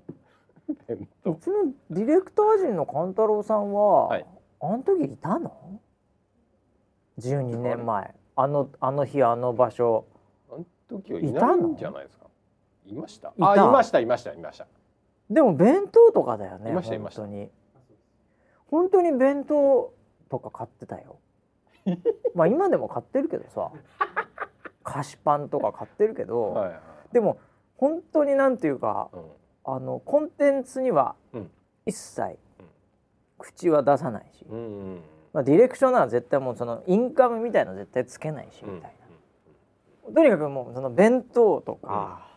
[1.38, 4.25] ちのディレクター陣の勘太郎さんは、はい、
[4.73, 5.80] あの時いたの
[7.19, 8.15] ？12年前。
[8.36, 10.06] あのあの日あの場所。
[10.51, 12.25] あの時はいないんじゃないですか？
[12.86, 13.34] いました？
[13.39, 14.67] あいましたいましたいました。
[15.30, 17.49] でも弁当とかだよね本当に。
[18.67, 19.93] 本当に弁当
[20.30, 21.17] とか買ってたよ。
[22.36, 23.71] まあ今でも買ってるけどさ。
[24.84, 26.80] 菓子パンとか買ってるけど、はいはい、
[27.12, 27.39] でも
[27.75, 29.21] 本当になんていうか、うん、
[29.65, 31.15] あのコンテンツには
[31.88, 32.38] 一切
[33.46, 35.02] 口は出さないし、うんうん、
[35.34, 38.94] まあ、ディレクションなら絶対もうそのインカムみたいの絶対つけないしみたい
[40.08, 42.28] な、とにかくもうその弁当とか、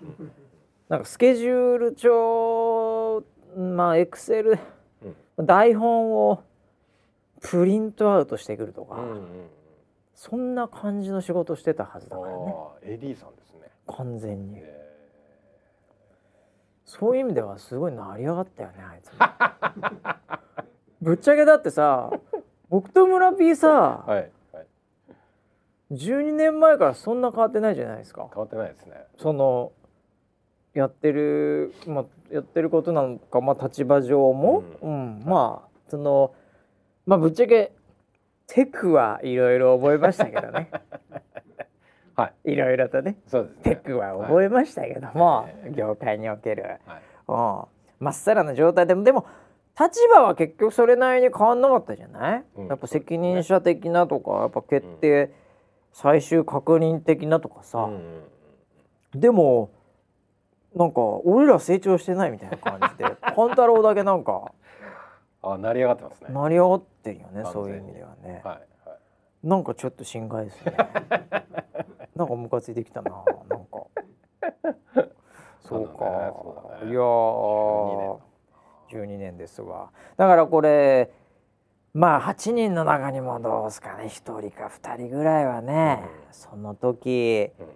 [0.89, 3.25] なんかスケジュール帳
[3.57, 4.59] まあエクセル、
[5.39, 6.43] うん、台本を
[7.41, 9.27] プリントアウトしてくるとか、うんうん、
[10.15, 12.55] そんな感じの仕事してたはずだからね。
[12.83, 13.71] AD さんですね。
[13.87, 14.61] 完全に、
[16.85, 19.13] そういう意味ではすごい成り上がったよねあいつ
[21.01, 22.11] ぶっちゃけだってさ
[22.69, 24.67] 僕と村 P さ、はいはい、
[25.93, 28.29] 12年前からそんな変わってないじゃないですか。
[28.33, 29.07] 変わってないですね。
[29.17, 29.73] その
[30.75, 36.35] やってる、まあ、やってることなのか、まあ、立場上も、うん、うん、まあその
[37.07, 37.73] まあぶっちゃけ
[38.47, 40.71] テクはいろいろ覚えましたけどね。
[42.17, 43.17] はい、いろいろとね。
[43.27, 43.63] そうですね。
[43.63, 46.81] テクは覚えましたけども、はい、業界における、
[47.27, 49.27] はい、まっさらな状態でもでも
[49.79, 55.33] 立場は結局それなりに変わんなかったじゃない、うん、やっぱ責任者的なとかやっぱ決定、
[55.93, 57.91] 最終確認的なとかさ、う
[59.17, 59.71] ん、でも
[60.75, 64.53] なんか俺ら成長してないみたいな感じで パン太郎だけなんか
[65.43, 66.29] あ成り上がってますね。
[66.31, 70.77] 成り上がってるよねそういう意味ではね、はいはい、なんかちょっと心外ですね。
[72.17, 73.11] なんかムカついてきたな
[73.49, 73.87] なんか。
[75.61, 76.05] そうか、
[76.81, 78.28] ねね、いやー
[78.91, 79.91] 12年ですわ。
[80.17, 81.11] だからこれ
[81.95, 84.05] まあ8人の中にもどうですかね。
[84.05, 87.67] 1人か2人ぐらいはね、うん、その時、うん、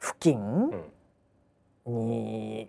[0.00, 0.40] 付近、
[0.72, 0.96] うん。
[1.86, 2.68] に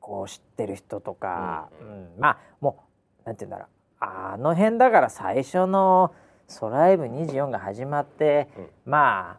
[0.00, 2.84] こう知ってる人とか、うん、うん、まあも
[3.22, 3.68] うなんて言うんだろう。
[4.00, 6.12] あの辺だから最初の
[6.46, 9.38] 「ソライブ24」が始まって、うん、ま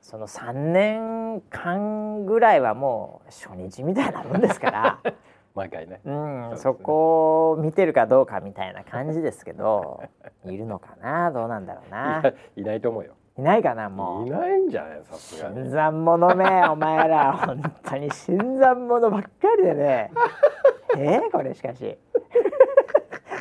[0.00, 5.00] その3年間ぐらいはもう初日みたいなもんですから
[5.54, 10.02] 毎回ね、うん、そ、ね、そこを見てるかどうかみたいな感じですけど
[10.46, 11.30] いるのかな？
[11.30, 12.22] どうなんだろうな？
[12.56, 13.12] いないと思うよ。
[13.38, 14.26] いないかなもう？
[14.26, 15.04] いないんじゃない？
[15.04, 15.56] さすがに。
[15.64, 17.32] 新参者め お前ら。
[17.32, 20.12] 本当に新参者ばっかりでね。
[20.96, 21.18] え？
[21.18, 21.98] ー、これしかし。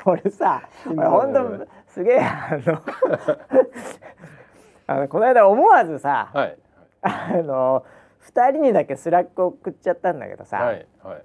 [0.06, 2.82] 俺さ俺本当すげえあの
[4.88, 6.58] あのこの間思わずさ、はい、
[7.02, 7.86] あの
[8.34, 11.24] 2人にだけスラック送っちゃったんだけどさ、はいはい、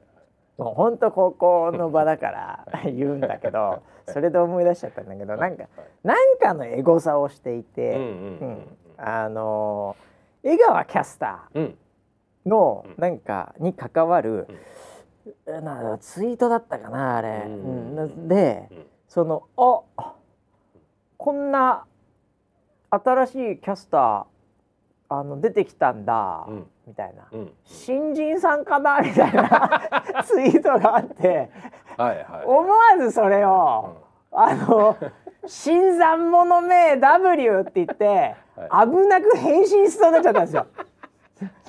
[0.59, 5.65] もう本当公共の場だから言うんだけどそれで思い出しちゃったんだけどなんか
[6.03, 7.99] なんかのエゴサをしていて、
[8.97, 9.97] あの
[10.43, 11.75] 江川キャスター
[12.47, 14.47] のなんかに関わる、
[15.47, 17.45] うん、なツイートだったかなあれ。
[17.47, 18.69] うん、で、
[19.09, 20.13] そのあ
[21.17, 21.85] こんな
[22.91, 24.25] 新しいキャスター
[25.09, 26.47] あの出てきたんだ、
[26.87, 27.29] みたいな、
[27.65, 29.01] 新人さんかな？
[29.03, 29.93] みたいな
[30.25, 31.51] ツイートがあって。
[31.97, 33.97] はい、はい、思わずそれを、
[34.33, 34.97] あの
[35.47, 40.67] 新参者名 W って言って、はい、危なく変身しそうになっちゃったんですよ。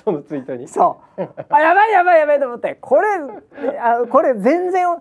[0.03, 0.67] そのツイートに？
[0.67, 1.21] そう。
[1.49, 2.75] あやばいやばいやばいと思って。
[2.81, 3.07] これ
[3.79, 4.97] あこれ全然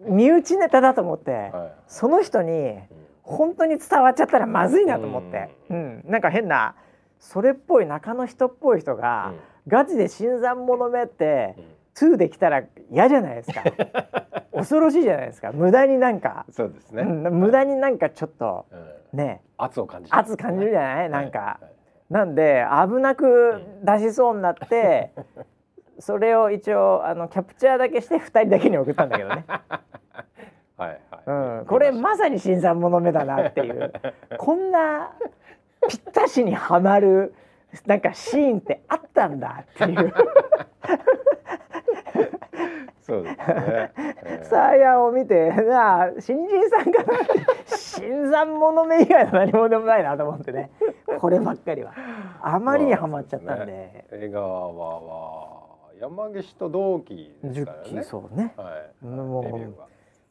[0.00, 2.78] 身内ネタだと思って、はい、その人に
[3.22, 6.74] 本当に伝わっちゃったらまずいなと思って、うん、うん、なんか変な
[7.20, 11.54] それっぽい中の人っぽい人が、うん、ガチで新参者目って、
[12.02, 13.62] うん、2できたら嫌じゃないですか。
[14.52, 15.52] 恐ろしいじゃないですか。
[15.52, 18.66] 無駄になんかそうですね、うん、無駄になんかちょっと、
[19.12, 19.42] ね。
[19.56, 21.60] 圧を感じる、圧感じるじゃない、なんか、
[22.08, 25.12] なんで危なく出しそうになって、
[26.00, 29.44] それを一応あのキャプチャーだけして2人だけに送ったんだけどね。
[30.76, 31.22] はいはい。
[31.26, 33.92] うん、これまさに新参者目だなっていう。
[34.38, 35.12] こんな
[35.88, 37.34] ぴったしにはまる
[37.86, 40.12] なんかシーンってあったんだっていう
[43.02, 43.92] そうですね。
[44.44, 47.18] サーヤを見てなあ新人さんかな
[47.66, 50.70] 新参者目以外の何もでもないなと思ってね
[51.20, 51.92] こればっかりは
[52.42, 53.66] あまりにはまっちゃったんで。
[53.66, 55.60] ね、江川は
[56.00, 58.02] 山岸と同期ですからね。
[58.04, 58.54] そうね。
[58.56, 59.04] はい。
[59.04, 59.84] もう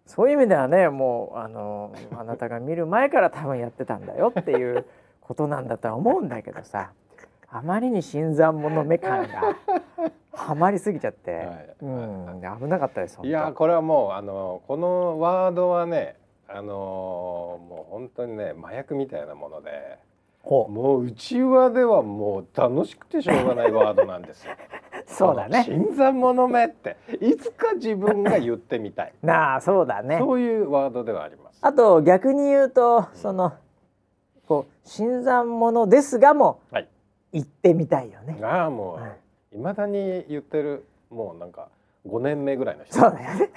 [0.05, 4.85] そういう意味ではねもうあのあなたが見る前から多分やってたんだよっていう
[5.30, 6.89] ことなんだとは思うんだけどさ
[7.52, 9.56] あまりに新参者目感が
[10.34, 16.15] はまりすぎちゃって、はい、うん、危なかったですいやこれはもうあのこのワードはね
[16.48, 20.00] あのもう本当にね麻薬みたいなもので
[20.44, 24.54] もううちわではもう楽しくてしょうがないワードなんですよ。
[25.06, 25.63] そうだね。
[25.65, 29.13] 新参者目っていつか自分が言ってみたい。
[29.22, 30.18] なあそうだね。
[30.18, 31.60] そういうワードではあります。
[31.62, 33.54] あと逆に言うと、その
[34.49, 36.88] こう新参者ですがも、はい、
[37.31, 38.35] 言ってみたいよね。
[38.41, 38.99] ああも
[39.53, 41.67] う、い、まだに言ってるもうなんか
[42.07, 42.95] 5年目ぐらいの人。
[42.95, 43.49] そうだよね。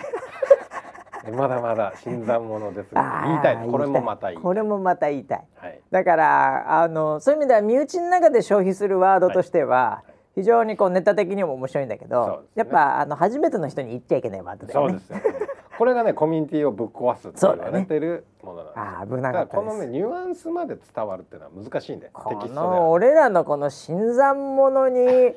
[1.35, 3.67] まだまだ新参者です言いたい。
[3.67, 14.99] これもまたこれもまた言いたい、はい、だからあのそういう意味では身内の中で消費するワードとしては、はい、非常にこうネタ的にも面白いんだけど、ね、やっぱあの初めての人に言っちゃいけないワードだよね。
[15.09, 15.47] そうですよ、ね、
[15.79, 25.33] これがねコミュニティをぶっ壊すって言われてるものなんです、危なかったこのねニュアンスまで伝わるっていうのは難しいんでこの俺らのこの新参者に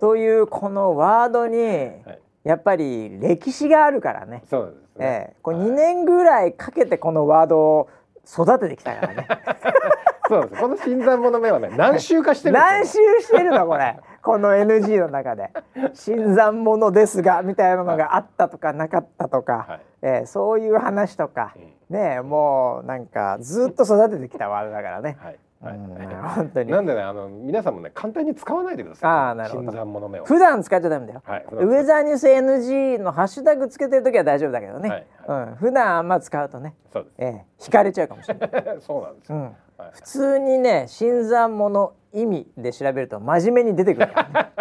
[0.00, 4.44] というこのワードに、はいやっぱり歴史があるからね。
[4.48, 5.34] そうですね。
[5.34, 7.88] えー、これ2年ぐらいかけてこのワードを
[8.24, 9.26] 育ててきたからね。
[10.28, 10.62] そうです。
[10.62, 13.96] この新参者目はね何周かしてる何周してるのこれ。
[14.26, 15.52] この NG の中で
[15.94, 25.16] 新参者ですがみたいなのがあったとかなかったとか、はい、えー、そういう話とか、うん、ねもうなんかずっと育ててきたワードだからね。
[25.20, 25.38] はい。
[25.60, 26.72] はい、本当に。
[26.72, 29.62] なんでねあの皆さんもね簡単に使わないでください、ああなるほど。
[29.62, 30.24] 新参者目を。
[30.24, 35.06] 普段使っちゃダメだよ、はい、ウェザーニュース NG のハッシュタグつけてる時は大丈夫だけどね、はい。
[35.28, 36.74] はい、うん、普段あんま使うとね。
[36.92, 38.50] そうです、ええ、引かれちゃうかもしれない。
[38.82, 39.42] そうなんです、うん。
[39.42, 39.52] はい。
[39.78, 44.52] はい、普通にね新参者意味で調べると真面目に出てくるからね、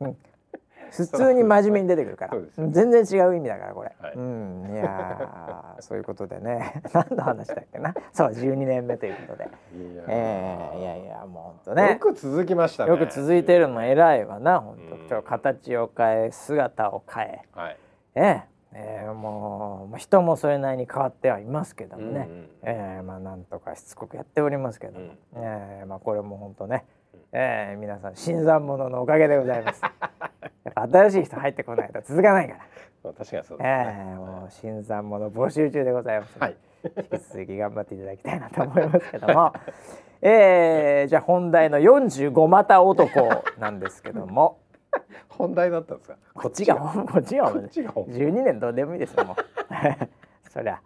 [0.00, 0.16] うん。
[0.90, 4.70] 普通に真面目に出てくるから、全然違う意味だからこれ、はい、うん。
[4.72, 6.82] いやそういうことでね。
[6.94, 7.94] 何の話だっけな。
[8.12, 9.44] そう12年目ということで。
[9.44, 11.90] いや,、えー、いやいやもう本当ね。
[11.90, 17.76] よく続きました、ね、よく続いてるの偉いわな本当、うん、形を変え姿を変え、はい、
[18.14, 26.84] えーえー、もう人もそれなりに変わってはいますけどもね、うんうん、えー、まあなんとかしつこくやっておりますけども、うん、えー、まあこれも本当ね、
[27.32, 29.82] えー、皆さん新参者のおかげでございます。
[30.64, 33.12] やっぱ新しい人入ってこないと続かないから。
[33.12, 36.56] 確かにそうです、ね、えー、もう新参者募集中でございます、はい、
[36.96, 39.52] 引き続き頑張っていただきたいなと思いますけども、
[40.22, 44.58] えー、じゃあ本題の45股男なんですけども。
[45.28, 46.16] 本題だったんですか？
[46.34, 49.36] こっちがこっちが12年どうでもいいですよもう。
[50.48, 50.80] そりゃ。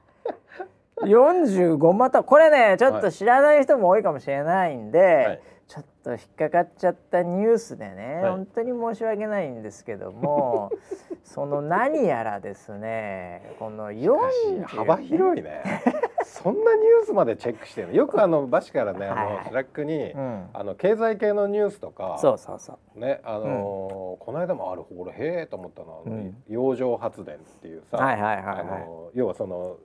[1.03, 10.73] 45股これねちょっと知らない人も多いかもしれないんで、はいちょっと引っかかっちゃったニュースでね、はい、本当に申し訳ないんですけども
[11.25, 15.63] その何やらですねこの40、幅広いね。
[16.25, 22.99] そんなニュースまでチェックしてるよくあのバシからねあのスラックに、うん、あの経済系のニュースとかそうそうそう。
[22.99, 29.77] ねあのーうん、この間もある俺へえと思ったのは、うん、洋上発電っていうさ、はいはいはいはい、あの要はその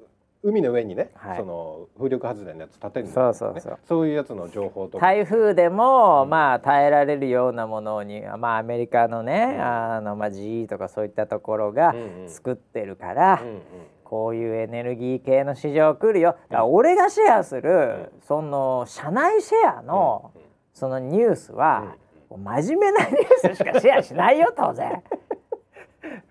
[0.43, 3.79] 海の上にね、はい、その風力発電のやつ建てるんです、ね、そうそうそう。
[3.87, 11.95] そういうやつの情報と台風でも、うん、まあ耐えられるようなものにまあアメリカのね、うん、あのまあ GE とかそういったところが
[12.27, 13.61] 作ってるから、うんうん、
[14.03, 16.35] こういうエネルギー系の市場来るよ。
[16.49, 20.33] だから俺がシェアする、その社内シェアの、
[20.73, 21.95] そのニュースは、
[22.29, 25.01] 真面目なニュースしかシェアしないよ当然。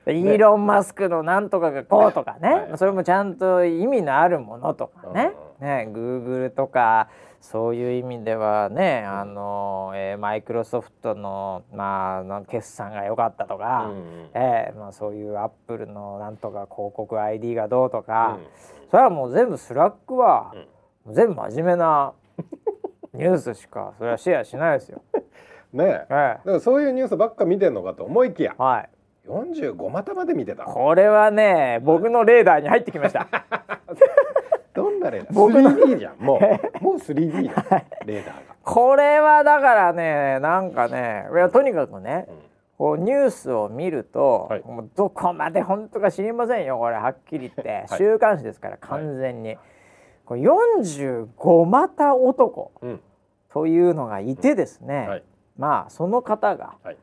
[0.06, 7.08] イーロン・マスクのなんとかがこうとかね、はい、それもちゃんと意味のあるものとかね、ね、グーグルとか
[7.42, 20.54] そういう意味ではね、あの、えー、マイクロソフトの、まあ、決算が良かったとか、うん、えー、まあ、そういうアップルのなんとか広告 ID がどうとか、うん、それはもう全部スラックは、
[21.04, 22.12] うん、全部真面目な
[23.12, 25.02] ニュースしかそれはシェアしないですよ。
[25.74, 28.90] ねえ、ええ、そういうニュースばっか見てんのかと思いきや、はい、
[29.26, 30.64] 45股まで見てた。
[30.64, 33.28] これはね僕のレーダーに入ってきました。
[34.74, 35.34] どんなレーダー？
[35.34, 36.16] 僕の 3D じゃん。
[36.18, 36.40] もう
[36.82, 38.32] もう 3D レーダーが。
[38.64, 42.34] これはだからねなんかねいやとにかくね、うん、
[42.78, 49.58] こうニュースを見ると、はい、もうどこまで本当か知りませんよこれはっきり言って、 はい、週刊誌ですから完全に、はい、
[50.24, 52.72] これ45股男
[53.52, 55.22] というのがいてですね、うん、
[55.62, 56.96] まあその方が、はい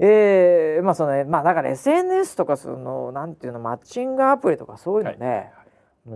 [0.00, 5.52] えー、まあそのねまあだから SNS とかそのなんていうのマッチングアプリとかそういうので、はい。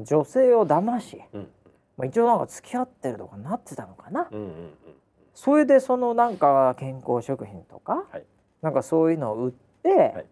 [0.05, 1.49] 女性を騙し、うん、
[1.97, 4.70] まあ一応なんか付き合ってるとかなってたのかな、うんうんうん、
[5.35, 8.24] それでそのなんか健康食品とか、はい、
[8.62, 9.53] なんかそういうのを売っ
[9.83, 10.26] て、はい、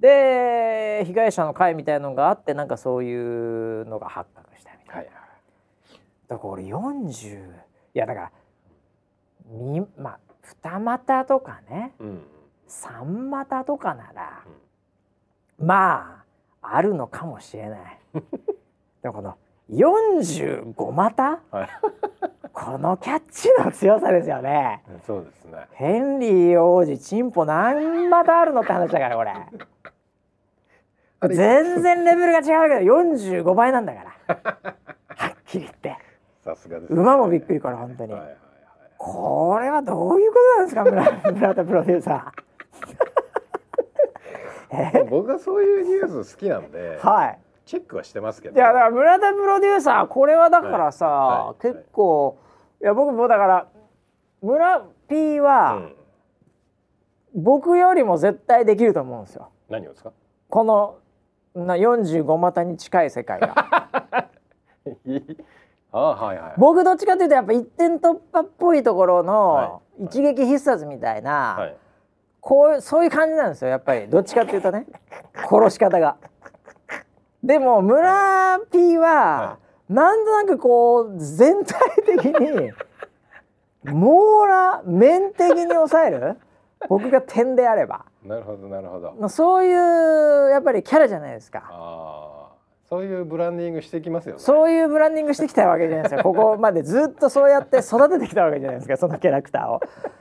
[0.00, 5.08] で被害者の会みたいのがあってなんかそういうのが発覚したみたいな、はい、
[6.28, 7.50] だから俺40
[7.94, 8.32] いやだから
[9.50, 12.22] みまあ二股とかね、うん
[12.66, 14.42] 三股とかなら、
[15.58, 16.22] うん、ま
[16.60, 17.98] ああるのかもしれない。
[19.02, 19.36] でもこの
[19.70, 21.68] 45股、はい、
[22.52, 24.82] このキャッチの強さですよね。
[25.06, 25.66] そうですね。
[25.72, 29.34] ヘンリー王子チンポ何股あるのって話だからこれ。
[31.34, 34.36] 全然レベルが違うけど45倍なんだから。
[35.16, 35.96] はっきり言って。
[36.44, 38.38] さすがです、ね、馬もびっくりから本当に、はいはいはい、
[38.98, 42.44] これはどういうことなんですか村村田プロデューサー
[45.10, 48.56] 僕はそういうニュース好きなんで、はい、チェックはしてますけど。
[48.56, 51.46] いやだから村田プロデューサーこれはだからさ、はい。
[51.46, 52.36] はい、結構
[52.80, 53.66] いや僕もだから
[54.42, 55.90] 村 P は、
[57.34, 59.48] 僕よりも絶対できると思うんですよ。
[59.68, 60.12] 何をですか？
[60.48, 60.96] この
[61.54, 63.54] な45股に近い世界が。
[65.92, 71.76] あはいはい、僕どっちかというとやっぱ一点突破っぽいところの一撃必殺みたいな、はい、
[72.44, 74.84] こうそういう感じなんですよやっぱりどっちかというとね
[75.48, 76.16] 殺し方が。
[77.42, 82.70] でも村 P は、はい、なんとなくこう全体的に
[83.82, 86.36] 網羅面的に抑える
[86.88, 88.04] 僕が点であれば。
[88.22, 89.28] なるほどなるほど。
[89.30, 91.64] そういうやっぱりキャラじゃないですか。
[91.70, 92.33] あ
[92.94, 96.22] そういうブランディングしてきますよ、ね、そういうブランディングしてきたわけじゃないですか。
[96.22, 98.96] ここまでずっとそうやって育ててきたわけじゃないですか。
[98.96, 99.80] そのキャラクターを。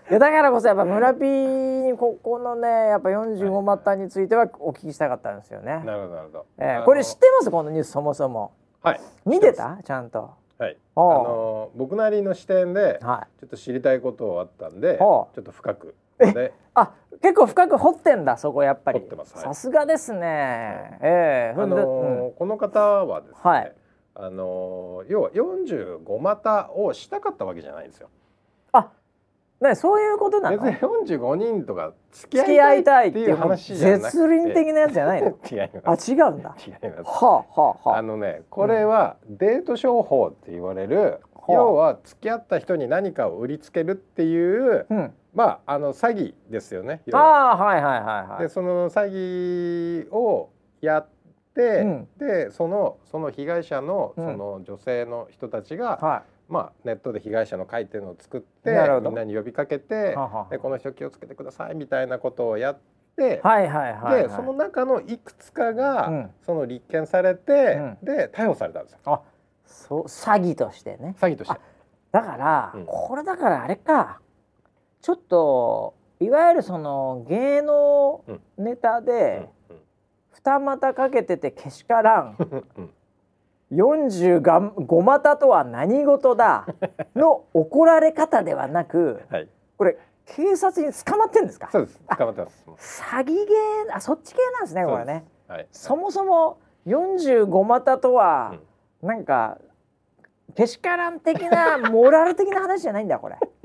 [0.09, 5.84] だからこそやっぱ村 P にここのねやっぱ45マッターについてはお聞きしたかったんですよね。
[5.86, 7.51] なるほどなるほど、えー、これ知ってます？
[7.51, 8.53] このニュースそもそも。
[8.82, 9.01] はい。
[9.26, 9.78] 見てた？
[9.84, 10.32] ちゃんと。
[10.57, 10.78] はい。
[10.95, 15.95] あの僕なりの視点で、はい、ちょっと知りたいことあったんでちょっと深く。
[16.19, 16.91] であ
[17.24, 19.01] 結構深く掘ってんだそこやっぱり。
[19.24, 21.57] さすがですね、ええ。
[21.57, 23.74] ー、あのーうん、この方はですね、はい、
[24.15, 28.09] あのー、要は45股をしたかったわけじゃないんですよ。
[28.74, 28.89] あ
[29.61, 30.57] ねそういうことなの？
[30.61, 34.17] 別に45人とか付き合いたいっていう話じゃなくて。
[34.17, 35.30] 絶倫的なやつじゃないの？
[35.49, 36.11] 違います。
[36.11, 36.55] あ違うんだ。
[36.59, 37.24] 違います。
[37.24, 37.97] はあはあはあ。
[37.99, 47.01] あのねこれはデート商法って言われる、うん、要は付き合った人に何かを売りつけるっていう、うんまああの詐欺ですよね。
[47.11, 48.41] ああはいはいはいはい。
[48.43, 51.07] でその詐欺をやっ
[51.55, 58.71] て、うん、でそのその被害者のその女性の人たちが、うんはい、まあネットで被害者の会っていうのを作って
[59.01, 60.15] みんなに呼びかけて
[60.51, 62.77] でこの人気をつけてくださいみたいなことをやっ
[63.17, 68.99] て、はいはいはい、でその中のいくつかが、うん、その立件されて、で逮捕されたんですよ。
[69.05, 69.21] あ
[69.65, 71.15] そう詐欺としてね。
[71.19, 71.59] 詐欺として。
[72.11, 74.19] だから、これだからあれか
[75.04, 78.24] ちょっといわゆるその芸能
[78.58, 79.49] ネタで
[80.32, 82.38] 二股かけててけしからん
[83.72, 86.66] 45股とは何事だ
[87.18, 91.68] の怒られ方ではなく、はい、これ警察に捕まってんですか？
[91.70, 91.99] そうです。
[92.18, 93.06] 捕まってます。
[93.12, 98.54] 詐欺芸あそっち系なんですねこれね、はい、そもそも45股とは、
[99.01, 99.58] うん、なんか
[100.56, 103.38] けしからん的なモラル的な話じゃないんだこれ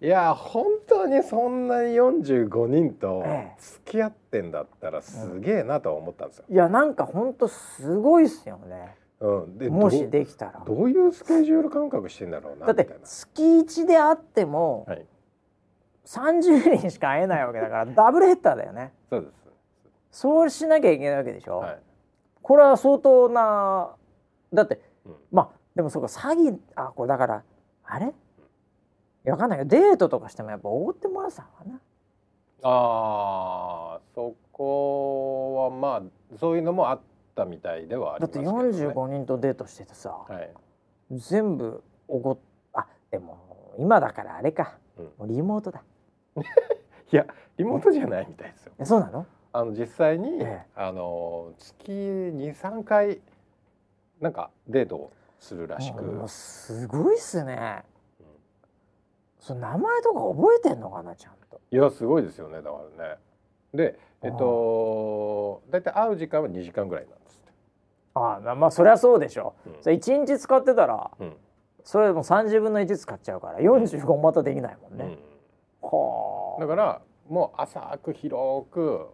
[0.00, 3.24] いや本当にそんなに45人と
[3.58, 6.44] 付き合ってんだったらすげえなと思ったんですよ。
[6.48, 8.96] いやなんか本当すごいっすよね。
[9.20, 10.62] うん、でもしできたら。
[10.64, 15.04] どういうスケジュール感覚してんだろうなだって月一であっても、はい、
[16.06, 18.92] 30人しか会えないわけだから ダブルヘッダーだよね。
[19.10, 19.32] そうです。
[20.12, 21.78] そうしなきゃいけないわけでしょ、はい、
[22.40, 23.96] これは相当な
[24.54, 27.42] だって、うん、まあでもそうか詐欺あこれだから
[27.84, 28.14] あれ？
[29.24, 31.80] 分かんないけどデートとかしてもやっぱおごってもらってたのかな。
[32.62, 37.00] あそこはまあそういうのもあっ
[37.34, 40.50] たみたいではありますけど、ね、だって45人とデートしててさ、はい、
[41.12, 42.40] 全部おご
[42.72, 44.76] あでも今だからあれか、
[45.20, 45.82] うん、リモートだ。
[47.10, 48.72] いやリモートじゃないみたいですよ。
[48.84, 49.26] そうなの？
[49.52, 53.20] あの実際に、ええ、あの月23回
[54.20, 56.28] なんかデートをするらしく。
[56.28, 57.82] すごいっすね
[59.48, 61.58] その名前とか覚えてんのかなちゃんと。
[61.70, 63.16] いやすごいですよねだからね。
[63.72, 67.52] でえっと大体会う時間は2時間ぐらいなんですって。
[68.14, 71.32] ああまあそりゃそうでしょ、うん、それ1日使ってたら、うん、
[71.82, 75.16] それも30分の1使っちゃうから45またできないもんね、
[75.82, 76.60] うん、はあ。
[76.60, 79.06] だからもう浅く広く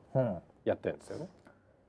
[0.64, 1.28] やってるんですよね、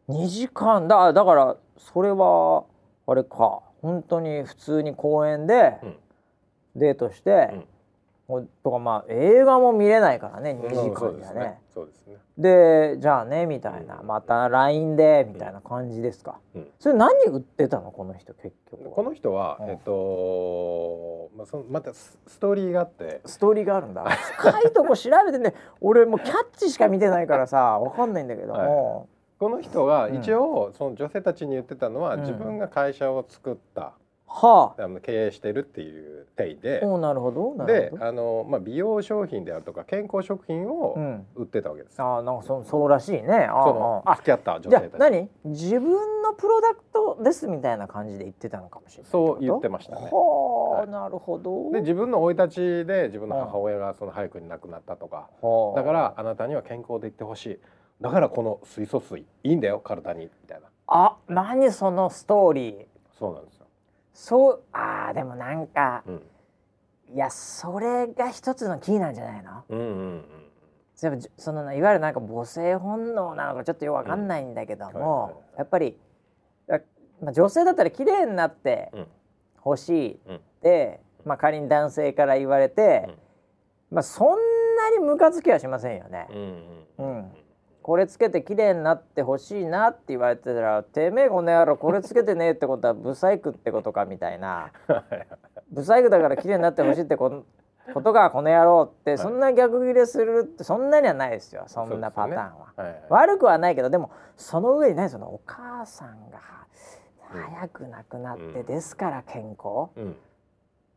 [0.10, 0.88] うん、2時間。
[0.88, 2.66] だだからそれは
[3.08, 3.64] あれか。
[3.82, 5.78] 本当に普通に公園で
[6.76, 7.68] デートして、
[8.64, 11.60] とかまあ映画も見れないからね2時間じゃね。
[11.74, 12.16] そうですね。
[12.38, 23.22] でじゃあねみたいな、また LINE でみたいな感じですか、うん、それ何売ってたのこの人結局この人は、えっとまあ、そのまたストーリーがあって。
[23.26, 24.04] ストーリーがあるんだ。
[24.38, 29.08] 深いとこ調べてね俺もうキャッチしか見てないからさわかんないんだけども、はい、
[29.38, 33.94] この人が一応、その女性たちに言ってたのは、自分が会社を作った
[34.38, 36.82] はあ、あの経営してるっていう体で。
[36.84, 40.98] おなるほどであの、まあ、美容商品であるとか健康食品を
[41.36, 43.48] 売ってたわけです、うん、あなんかそそうらしいね。
[43.50, 45.00] あその付き合った女性たち。
[45.00, 45.30] 何？
[45.46, 50.10] 自分のプロダクトですみたいな感じで言ってたのかもしれないそう言ってましたね。
[50.12, 51.72] はあ、はい、なるほど。
[51.72, 57.60] で自分の生い立ちで自分の母親がその早くに亡くなったとか、はあ、だからあなたには健康でいってほしい。
[58.02, 60.26] だからこの水素水いいんだよ体に。
[60.26, 60.68] みたいな。
[60.88, 62.86] あ何そのストーリー。
[63.18, 63.55] そうなんです
[64.16, 66.22] そうあーでもなんか、うん、
[67.14, 69.86] いやそれが一つのキーなんじゃないの、うんうん
[71.04, 76.00] うん、そのいわゆるなんか母性本能なのかちょっとよくわかんないんだけども、やっぱり
[77.22, 78.92] まあ、女性だったら綺麗になって
[79.58, 80.12] ほしい。
[80.14, 83.16] って、うん、まあ、仮に男性から言われて、うん、
[83.96, 84.28] まあ、そん
[84.76, 86.28] なにムカつきはしませんよね。
[86.98, 87.32] うん、うん、
[87.86, 94.72] これつけて綺麗になってほしいなって言われてたら「てめえこの野郎これつけてねえってことはブサイクってことか」みたいな
[95.70, 97.46] 「ブサイクだから綺麗になってほしいってこと
[97.94, 106.40] ことがこの野郎ってそんな逆ギレするってそんなにはないですよそんなパターンは、ねはいはい、悪くはないけどでもその上にねそのお母さんが
[107.30, 110.16] 早く亡くなってですから健康、うん、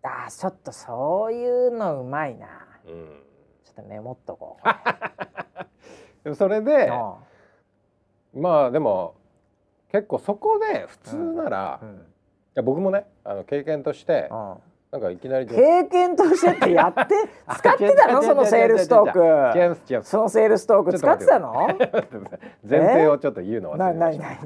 [0.05, 2.47] あちょっとそういうのうまいな、
[2.87, 3.23] うん、
[3.63, 4.69] ちょっとメモっとこう
[6.35, 6.91] それで、
[8.35, 9.15] まあでも
[9.91, 11.89] 結構そこで普通なら、うん。
[11.89, 11.99] うん、い
[12.55, 14.29] や僕もねあの経験として、
[14.91, 17.15] なんかいきなり経験としてってやって
[17.59, 18.23] 使ってたの？
[18.23, 20.03] そのセールストーク。
[20.03, 21.69] そのセールストーク使ってたの？
[22.69, 23.93] 前提をちょっと言うのはあ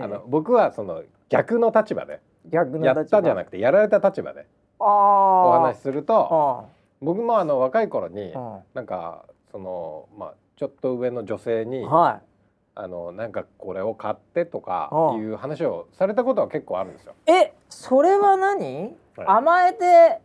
[0.08, 4.46] の僕はその逆の立場で逆のやったじゃなくてやられた立場で
[4.78, 6.66] お話しすると
[7.00, 8.34] 僕もあの若い頃に
[8.74, 12.26] なんかそのまあちょっと上の女性に、はい、
[12.76, 17.14] あのなんかこれを買ってとかいう話をされたことは結構あるんですよ。
[17.26, 20.20] えそれは何、はい、甘えて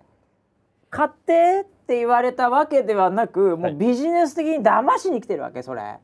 [0.92, 5.98] 買ってって言われたわけではなくもうビジネス的に騙しに来てるわけそれ。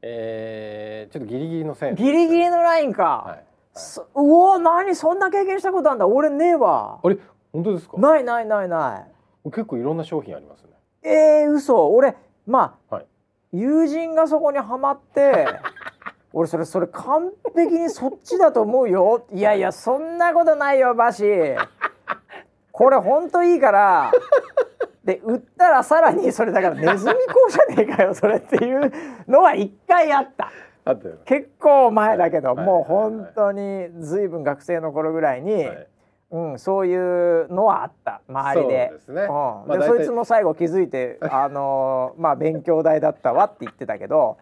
[0.00, 3.24] えー、ちょっとギリギリの線ギリギリのラインか。
[3.26, 6.98] はい、うお何そんな経験したことあんだ俺ねえわ。
[7.02, 7.18] あれ
[7.52, 7.98] 本当ですか？
[7.98, 9.06] ないないないな
[9.44, 9.50] い。
[9.50, 10.70] 結構いろんな商品ありますね。
[11.02, 12.16] えー、嘘俺
[12.46, 13.06] まあ、はい、
[13.54, 15.46] 友人がそこにはまって。
[16.36, 21.24] 俺それそれ完璧にそっちだと思うよいやいやそんなことないよバシ
[22.72, 24.10] これほんといいから
[25.04, 28.92] で売ったらさらにそれだからネズミ講じゃねえかよそれっていう
[29.28, 30.50] のは一回あった。
[31.24, 35.88] 結構前だけど、はい、もう本当に随分学生の頃ぐらいに、はい、
[36.34, 38.92] うん、そういうのはあった周りで。
[39.06, 39.22] そ、ね。
[39.22, 39.28] うん。
[39.28, 44.36] まそいつも最後気づいて あのまあ勉強代だったわって言ってたけど。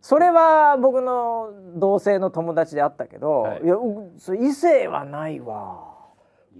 [0.00, 3.76] それは僕の同性の友達であったけど、はい、いや
[4.48, 5.88] 異性はないわ。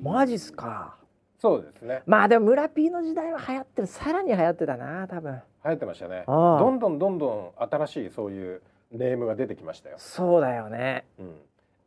[0.01, 0.97] マジっすか。
[1.39, 2.03] そうですね。
[2.05, 5.41] まあでも村 P の時代は流行ってるさらに流行ってたな多分。
[5.65, 6.25] 流行ってましたね。
[6.27, 8.61] どんどんどんどん新しいそういう
[8.91, 9.97] ネームが出てきましたよ。
[9.99, 11.35] そうだよね、うん、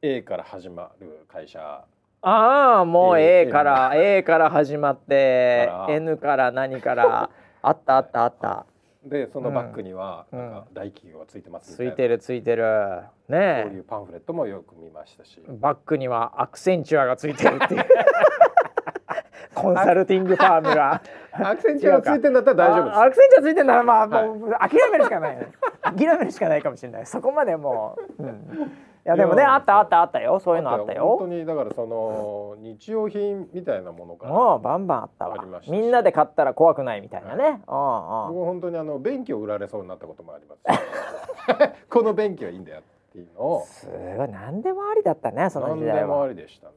[0.01, 1.83] A から始まる会社
[2.21, 7.29] ああもう A から A から始まって N から何から
[7.63, 8.65] あったあったあった。
[9.03, 13.01] でそのバッグにはなんか大企業がついてますついてるついてる。
[13.27, 15.41] ねそういうパンフレットもよく見ましたし。
[15.47, 17.85] バッグにはアクセンチュアがついてるっていう。
[19.55, 21.01] コンサルティングファームが。
[21.33, 22.99] アクセンチュアついてんだったら大丈夫です。
[22.99, 25.47] アクセンチュアついてんならまあ、もう諦めるしかない、ね、
[25.81, 27.05] 諦めるしかないかもしれない。
[27.07, 28.33] そこまでもう、うん、い
[29.03, 30.39] やでもねあったあったあったよ。
[30.39, 31.17] そういうのあったよ。
[31.17, 35.61] 本当にだからその日用品みたいなものがもうバンバンあったわ。
[35.67, 40.61] みんなで買ったら怖くないみたいなね、はい、僕本当にあの便器を売られそうになったこともあります。
[41.89, 43.63] この便器はいいんだよっていうのを。
[43.65, 44.29] すごい。
[44.29, 45.93] 何でもありだったねその時代は。
[45.93, 46.73] 何でもありでしたね。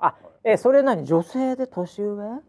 [0.00, 0.14] あ
[0.44, 1.04] えそれ何？
[1.04, 2.42] 女性で年上？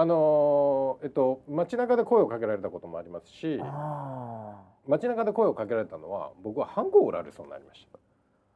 [0.00, 3.60] あのー、えっと街中で声をかけられたこともありますし
[4.86, 7.98] 街中で声をかけられたのは僕はハンコを売られそうになりました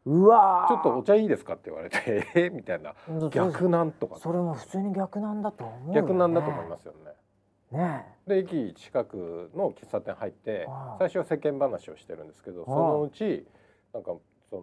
[0.05, 1.55] うわちょっとお茶いいですか？
[1.55, 2.95] って言われて えみたいな。
[3.31, 4.17] 逆なんとか。
[4.17, 6.95] それも普通に逆なんだと思う、ね、逆なんだと思いますよ
[7.71, 7.79] ね。
[7.79, 13.47] ねで駅近くの喫茶店入って最初は世間話をしてるんですけどそのうち
[13.95, 14.15] なんか
[14.51, 14.63] その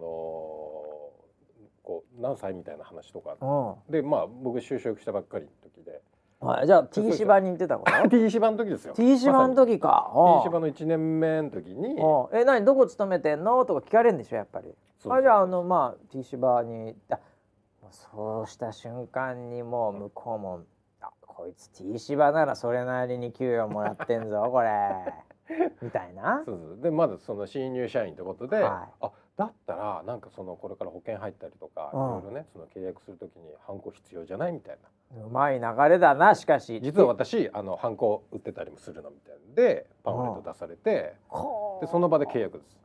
[1.82, 3.36] こう何歳みたいな話とか。
[3.88, 6.02] でまあ僕就職したばっかりの時で。
[6.40, 8.94] はい、じゃあ T 芝に行ってたこと T 芝の時ですよ。
[8.94, 11.96] T 芝の時か、ま、T 芝の1年目の時に
[12.32, 12.64] 「え何？
[12.64, 14.74] どこ勤めてんの?」とか聞かれるんでしょやっぱり
[15.08, 17.18] あじゃああのまあ T 芝にあ
[17.90, 20.60] そうした瞬間にもう向こうも
[21.00, 24.70] 「あこいつ T 芝ならそれなりに給与もらってんぞ これ」
[25.82, 26.42] みたいな。
[26.44, 26.78] そうそう。
[26.80, 34.78] でまだその新入社員ってことで、はい、あだったらなんかそのこれから保険入ったりとかいろいろねその契約するときにハンコ必要じゃないみたい
[35.10, 35.24] な。
[35.24, 36.80] うまい流れだなしかし。
[36.80, 41.16] 実は私あのハンコ売ってたりもするのみたいでパンフレット出されて
[41.80, 42.78] でその場で契約です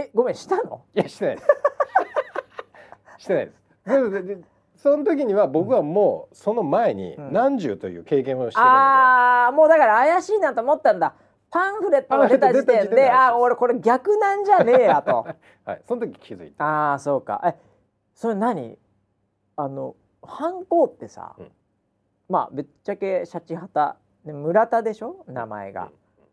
[0.00, 0.82] えごめんしたの？
[0.94, 1.48] いやしてないです。
[3.18, 4.10] してないです。
[4.10, 4.38] でで
[4.76, 11.14] その時には僕はもうその前に何十という経験をしてるので、うん、ああもうだから怪しいなと思ったんだ。
[11.50, 15.26] パンフレットが出た時点で あ俺これ逆なんじゃねえやと。
[15.66, 15.82] はい。
[15.86, 16.64] その時気づいた。
[16.64, 17.42] ああそうか。
[17.44, 17.54] え
[18.14, 18.78] それ何？
[19.56, 21.52] あの犯行ってさ、うん、
[22.28, 25.24] まあぶっちゃけシャチハタ村田でしょ？
[25.26, 25.90] 名前が、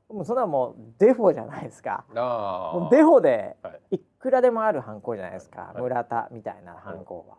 [0.10, 2.06] もうそんなもうデフォじゃないですか。
[2.14, 3.58] もうデフォで
[3.92, 4.00] い。
[4.00, 7.36] くらでもあるハンコじゃないですか、はい、村田みたいなハンコは、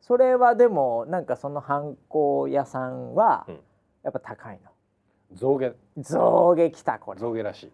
[0.00, 3.46] それはでもなんかそのハンコ屋さんは
[4.02, 4.70] やっぱ高いの、
[5.32, 5.72] 象牙。
[5.98, 7.20] 象牙きたこれ。
[7.20, 7.72] 象牙らしい。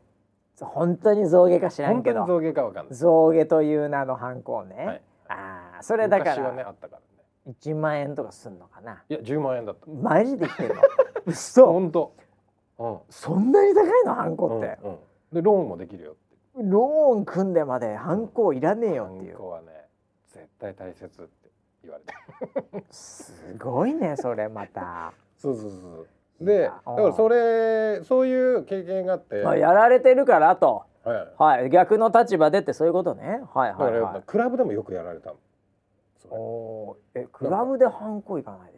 [0.60, 2.26] 本当に象牙か知らんけど。
[2.26, 2.94] 象牙かわかんない。
[2.94, 7.00] 象牙という名のハンコね、はい、ああそれだから、ね、あったから
[7.52, 7.54] ね。
[7.62, 9.02] 1万円とかすんのかな。
[9.08, 9.86] いや10万円だった。
[9.90, 10.82] マジで言ってんの。
[11.26, 11.66] 嘘。
[11.66, 12.14] 本当。
[12.16, 12.29] うん
[13.10, 14.98] そんなに高いのハンコって、うんうん、
[15.32, 16.20] でローンもできるよって。
[16.62, 19.32] ローン組んでまでハンコいらねえよっていう。
[19.32, 19.66] ハンコはね
[20.28, 21.50] 絶対大切って
[21.82, 25.12] 言われてすごいねそれまた。
[25.36, 25.76] そうそうそ
[26.42, 33.42] うでだからそれそういう経験があって、まあ、やられてるからと、はい、はい、逆の立場でってそういうことね。
[33.52, 35.36] はいはい、はい、クラブでもよくやられたの。
[36.30, 38.69] おえクラブでハンコいかない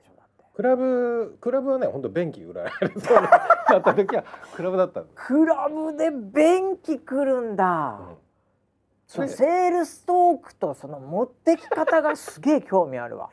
[0.55, 3.22] クラブクラブはね本当便器売られそうだ
[3.78, 4.24] った時は
[4.55, 8.16] クラブだったクラブで便器来るんだ、うん
[9.12, 13.28] そセールストークとその持ってき方がすげえ興味あるわ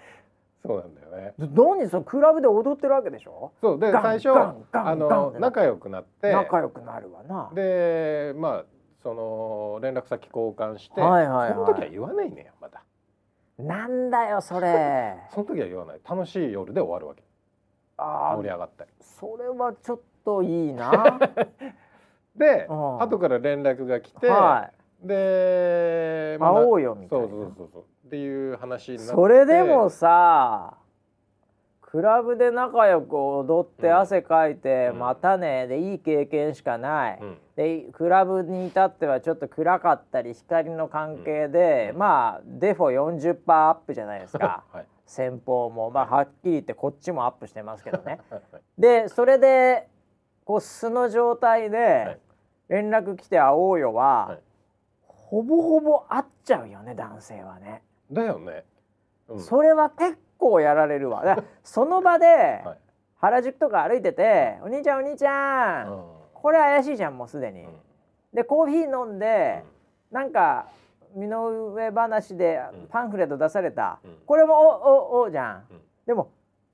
[0.61, 1.33] そうなんだよね。
[1.37, 3.53] 何そのクラブで踊ってるわけでしょ？
[3.61, 4.31] そうで最初
[4.73, 7.49] あの仲良くなって仲良くなるわな。
[7.53, 8.65] でまあ
[9.01, 12.83] その連絡先交換して、はいはいはい、その時は言わないねよまだ。
[13.59, 15.17] なんだよそれ。
[15.31, 15.99] その時は言わない。
[16.07, 17.23] 楽しい夜で終わるわけ。
[17.97, 18.87] あ盛り上がって。
[19.01, 21.19] それはちょっといいな。
[22.35, 24.71] で、うん、後から連絡が来て、は
[25.03, 27.27] い、で、まあ、会おうよみたいな。
[27.27, 27.83] そうそうそうそう。
[28.07, 30.78] っていう話になってそれでもさ
[31.91, 45.89] クラブで仲良く踊って汗かいて、うん、またねでいい経験しかない、うん、でクラブに至ってはちょっと暗かったり光の関係で、うん、まあデフォ40%アップじゃないですか、はい、先方も。
[45.89, 48.19] まあはっきり言ってこっちもアップしてますけどね。
[48.77, 49.87] でそれで
[50.45, 52.19] こう素の状態で
[52.67, 54.39] 連絡来て会おうよは、はい、
[55.07, 57.81] ほぼほぼ会っちゃうよね男性はね。
[58.11, 58.63] だよね、
[59.27, 61.43] うん、それは結構やられるわ。
[61.63, 62.63] その場で
[63.17, 67.67] 原宿とか歩いてて「お兄ちゃんお兄ちゃん、うん、これ怪しいじゃんもうすでに」
[68.33, 69.63] でコーヒー飲んで、
[70.11, 70.67] うん、なんか
[71.13, 75.63] 身の上話でパンフレット出された、これも「おおお」じゃん、
[76.05, 76.29] でも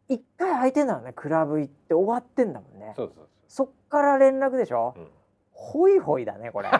[0.07, 2.93] 一回空いてんだよねクラブ行って終わってんだもんね。
[3.47, 5.07] そっから連絡でしょ、うん、
[5.51, 6.70] ホイホイだねこれ。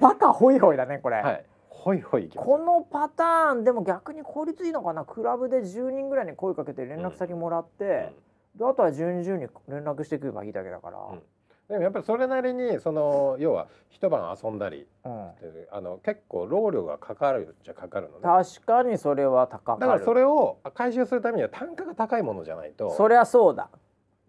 [0.00, 1.44] バカホイホイだねこれ、はい
[1.84, 5.04] ほいほいこのパターンでも逆に効率いいのかな？
[5.04, 8.10] クラブで10人ぐらいに声かけて連絡先もらって、
[8.54, 10.98] うん、であとは順々に連絡してくればいいだけだから。
[11.12, 11.22] うん。
[11.68, 15.30] でもやっぱりそれなりにその要は一晩遊んだり、うん、
[15.72, 18.22] あの結構労力がかかるじゃかかるのね。
[18.22, 22.96] 確かにそれは高だからそれを回収するためには単価が高いものじゃないと。
[22.96, 23.68] そりゃそうだ。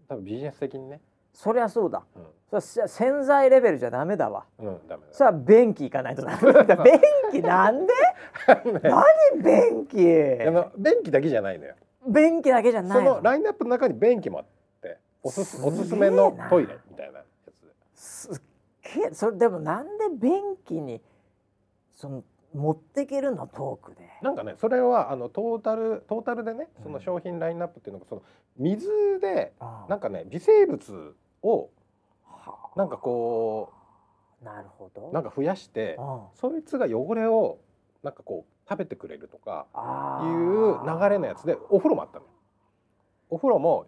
[0.10, 1.00] 多分ビジネス的にね
[1.36, 2.20] そりゃそうだ、う
[2.58, 5.14] ん、それ洗剤レベルじゃダメだわ、うん、ダメだ。
[5.14, 6.76] さあ便器行かないとダメだ。
[6.78, 6.94] 便
[7.32, 7.94] 器なんで？
[8.82, 10.48] 何便器？
[10.48, 11.76] あの便器だけじゃないのよ。
[12.08, 14.46] 便器だけじゃないそのラインナップの中に便器もあっ
[14.82, 17.26] ておすすおすすめのトイレみたいなや
[17.94, 18.00] つ。
[18.00, 18.42] すっ
[18.96, 19.14] げえ。
[19.14, 21.02] それでもなんで便器に
[21.94, 22.24] その
[22.54, 24.08] 持ってけるのトークで？
[24.22, 28.22] なんかねそれはあのトータルトータルでねその商品ラインナップっていうのがその
[28.58, 28.88] 水
[29.20, 29.52] で
[29.90, 31.16] なんかね微生物
[31.46, 31.70] を
[32.76, 33.72] なんかこ
[34.42, 35.12] うなるほど。
[35.14, 35.98] なんか増やして
[36.34, 37.60] そいつが汚れを
[38.04, 39.68] なんかこう食べてくれるとか
[40.24, 42.26] いう流れのやつでお風呂もあったの
[43.30, 43.88] お風呂も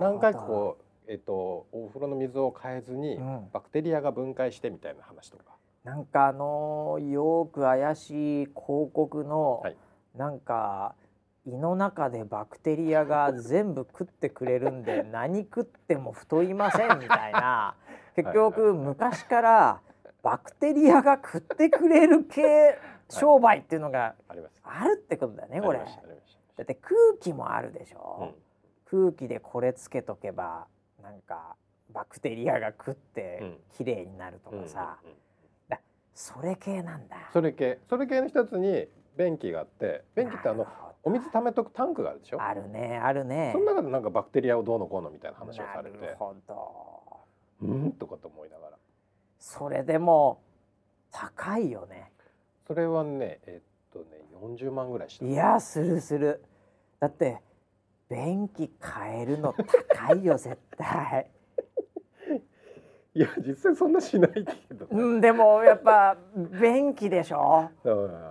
[0.00, 3.18] 何回かこうえっと、お風呂の水を変えずに、
[3.52, 5.44] バクテリアが分解してみたいな話とか、
[5.84, 9.76] なんかあのよく怪しい広告の、はい、
[10.16, 10.94] なんか
[11.46, 17.76] 胃の中でバクテリアが全部食ってくれるんで何食っても太りませんみたいな。
[18.16, 19.80] 結局昔から
[20.22, 22.78] バクテリアが食ってくれる系
[23.10, 24.14] 商売っていうのが
[24.62, 25.80] あるってことだねこれ。
[25.80, 25.84] だ
[26.62, 28.32] って空気もあるでしょ、
[28.94, 30.66] うん、空気でこれつけとけば
[31.02, 31.56] なんか
[31.90, 34.98] バクテリアが食って綺麗になるとかさ、
[36.14, 37.16] それ系なんだ。
[37.32, 37.80] それ系。
[37.88, 38.86] それ系の一つに
[39.16, 40.66] 便器があって便器ってあの
[41.02, 42.42] お水溜めとくタンクがあるでしょ？
[42.42, 43.50] あるねあるね。
[43.52, 45.98] その中でなんかバクテリアをどうのこうのみたいな話をされて。
[45.98, 47.20] なるほど。
[47.62, 47.92] うん？
[47.92, 48.76] とかと思いながら。
[49.38, 50.40] それでも
[51.10, 52.10] 高いよね。
[52.66, 54.06] それはねえっとね
[54.42, 55.24] 40万ぐらいした。
[55.26, 56.42] いやするする。
[57.00, 57.40] だって
[58.10, 59.54] 便器変えるの
[59.94, 61.26] 高いよ絶対
[63.14, 66.16] いや実際そんなしないけど、うん、でもやっぱ
[66.60, 67.70] 便器でしょ？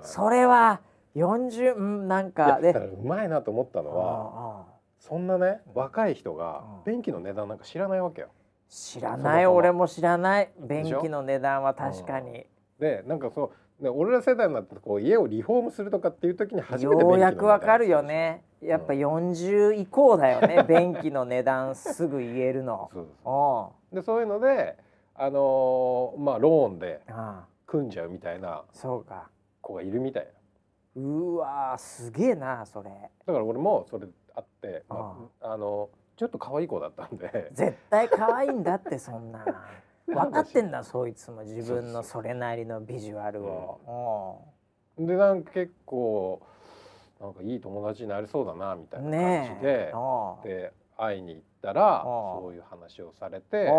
[0.02, 0.82] それは
[1.16, 4.66] 40うんなんかでうまいなと思ったのは
[5.00, 8.28] そんなね若い人が便器の値段なんか知らないわけよ。
[8.68, 9.46] 知らない。
[9.46, 10.50] 俺も知らない。
[10.60, 12.46] 便器の値段は確かに。
[12.80, 18.44] でなんかそう俺ら世代になってこう家をリフォームするとかっていう時に初めてようやくわかるよね。
[18.62, 22.90] やっぱ40以降だよね、 便器の値段すぐ言えるの。
[22.94, 24.78] そうでそういうので
[25.16, 27.02] あのー、まあローンで
[27.68, 28.64] 組んじゃうみたいな
[29.62, 30.32] 子がいるみたいな。
[30.96, 32.90] うわすげえなそれ。
[33.26, 37.50] だから俺もそれあって、まあ、あのちょっと可愛い子だったんで。
[37.54, 39.46] 絶対可愛いんだってそんな。
[40.06, 44.42] 分かってんだそいつも自分のそれなりのビジュアルを。
[44.98, 46.42] うん、でなんか結構
[47.22, 49.94] なんかいい友達になりそうだなみたいな感じで、
[50.44, 53.72] で会いに行ったらそういう話をされて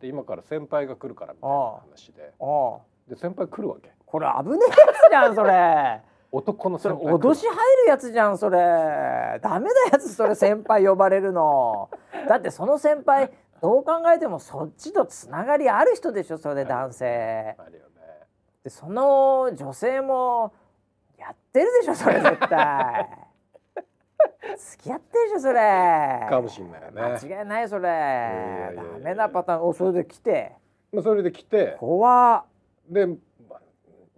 [0.00, 2.32] で今から先輩が来るからみたいな話で。
[3.08, 3.90] で先輩来るわけ。
[4.06, 6.00] これ危ねえやつじゃんそれ。
[6.32, 7.54] 男のそれ脅し入
[7.84, 8.58] るやつじゃんそれ。
[9.42, 11.90] ダメだやつそれ先輩呼ばれるの。
[12.28, 17.56] だってその先輩どう考えてもそっちとつながりある人でしょそれ男性。
[17.58, 18.26] あるよね、
[18.64, 20.52] でその女性も
[21.18, 23.08] やってるでしょそれ絶対。
[24.72, 26.26] 付き合ってるでしょそれ。
[26.30, 27.02] かもしんないよね。
[27.02, 27.82] 間違いないそれ。
[28.74, 30.52] ダメなパターンをそれで来て。
[30.92, 31.76] まあそれで来て。
[31.78, 32.44] 怖
[32.88, 33.16] で、ま
[33.50, 33.60] あ、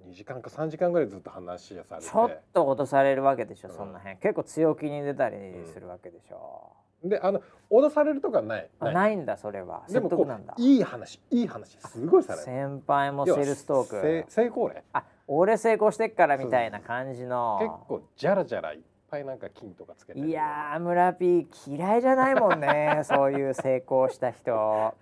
[0.08, 2.06] 2時間か3時間ぐらいずっと話されて。
[2.06, 4.16] ちょっと脅されるわけでしょ、そんな辺。
[4.18, 5.36] 結構強気に出たり
[5.72, 6.70] するわけでしょ。
[6.78, 18.80] うんであの脅されるとかないないんだそれはでもこういい話いい話すごいされる先輩もセルストーク成功例あ俺成功してっからみたいな感じの結構じゃらじゃらいっ
[19.14, 24.94] ぱいなんか金とかつけていや村 P 嫌いじゃないもんね そういう成功した人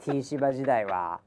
[0.00, 1.20] T 芝時代は。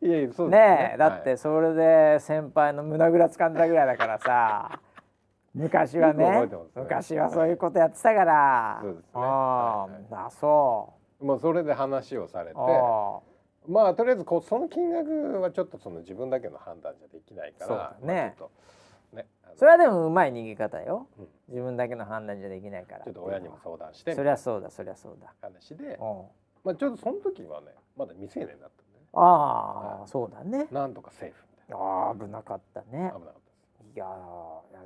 [0.00, 4.80] いやいやそうねねだってそれで先輩の胸ぐら掴んだぐらいだからさ
[5.54, 8.78] 昔はね、ね、昔はそういうことやってたから。
[8.82, 9.10] そうですね。
[9.14, 11.24] あ、あ、そう。
[11.24, 12.56] もうそれで話をされて、
[13.68, 18.14] まあとりあえずこうその金額はちょっとその自分だけの判断じゃできないから、ね。
[18.14, 18.36] ね。
[19.56, 23.04] それはでもうまい逃げ方よ、うん、自分だけの判断じゃできないから。
[23.04, 25.32] ちょっと親にも相談してそりゃそうだそりゃそうだ。
[25.40, 25.98] 話で、
[26.64, 30.66] まあちょっとその時はねまだ未成年だったんで、ね、ああ、そうだね。
[30.70, 32.86] なんとかセーフみああ危なかったね。
[32.90, 33.30] 危なかった
[33.94, 34.06] いや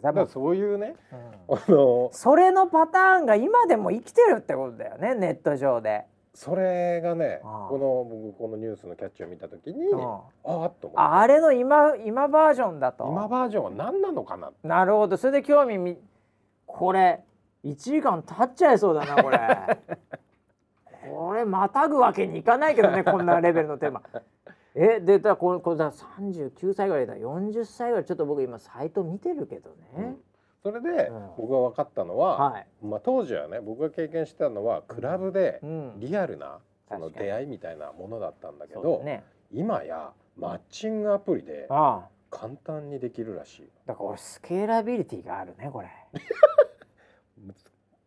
[0.03, 0.95] だからそういうね、
[1.49, 6.05] うん、あのそれのパターンが今でも生きてるってことだよねネット上で。
[6.39, 10.67] それがねこの僕このニュースのキャッチを見た時にああ。
[10.67, 13.09] っとあれの今今バージョンだと。
[13.09, 15.17] 今バージョンは何なのかななるほど。
[15.17, 15.97] それで興味み
[16.65, 17.25] これ
[17.65, 19.41] 1時間経っちゃいそうだなこれ。
[21.11, 24.03] これまたぐわけにいかないけどねこんなレベルのテーマ。
[24.77, 27.17] えでだこれこれだ39歳ぐらいだ。
[27.17, 28.05] 40歳ぐらい。
[28.05, 30.19] ちょっと僕今サイト見てるけどね、うん、
[30.69, 35.63] それで僕が分かったのは、はい、まあ、当時はね僕が経験してたのはクラブで
[35.97, 36.59] リアルな
[36.91, 41.69] その出会いみたいなものだったんだけど、ね、今やマッチングアプリで
[42.31, 45.89] 簡単にできるらしいだからスケーラビリティがあるねこれ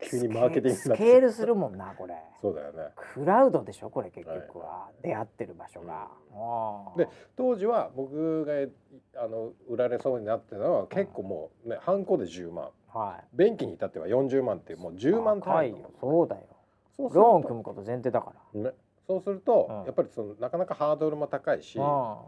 [0.10, 2.16] 急にマーケティングスケールするもんなこれ。
[2.41, 2.89] そうだよね。
[3.14, 6.08] クラウドでしょこれ結局は、はい、出会ってる場所が、
[6.95, 16.41] うん、で当時は僕があの売られそうになってたのは結構もうねハンコで10万、はい、便器に至っては40万っていうもう10万単位そうだよ。
[16.97, 18.72] ローン組むこと前提だから、ね、
[19.08, 21.84] そうすると、うん、やっぱりそのなかなかハードルも高いし、うん、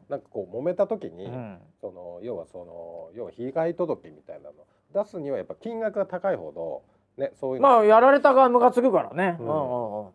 [0.10, 4.56] なんかこう揉めた時に、うん、その要はその要は被害届みたいなの
[4.94, 6.84] 出すにはやっぱ金額が高いほど
[7.18, 9.44] ね、そういうまあやられた側ムカつくからね,、う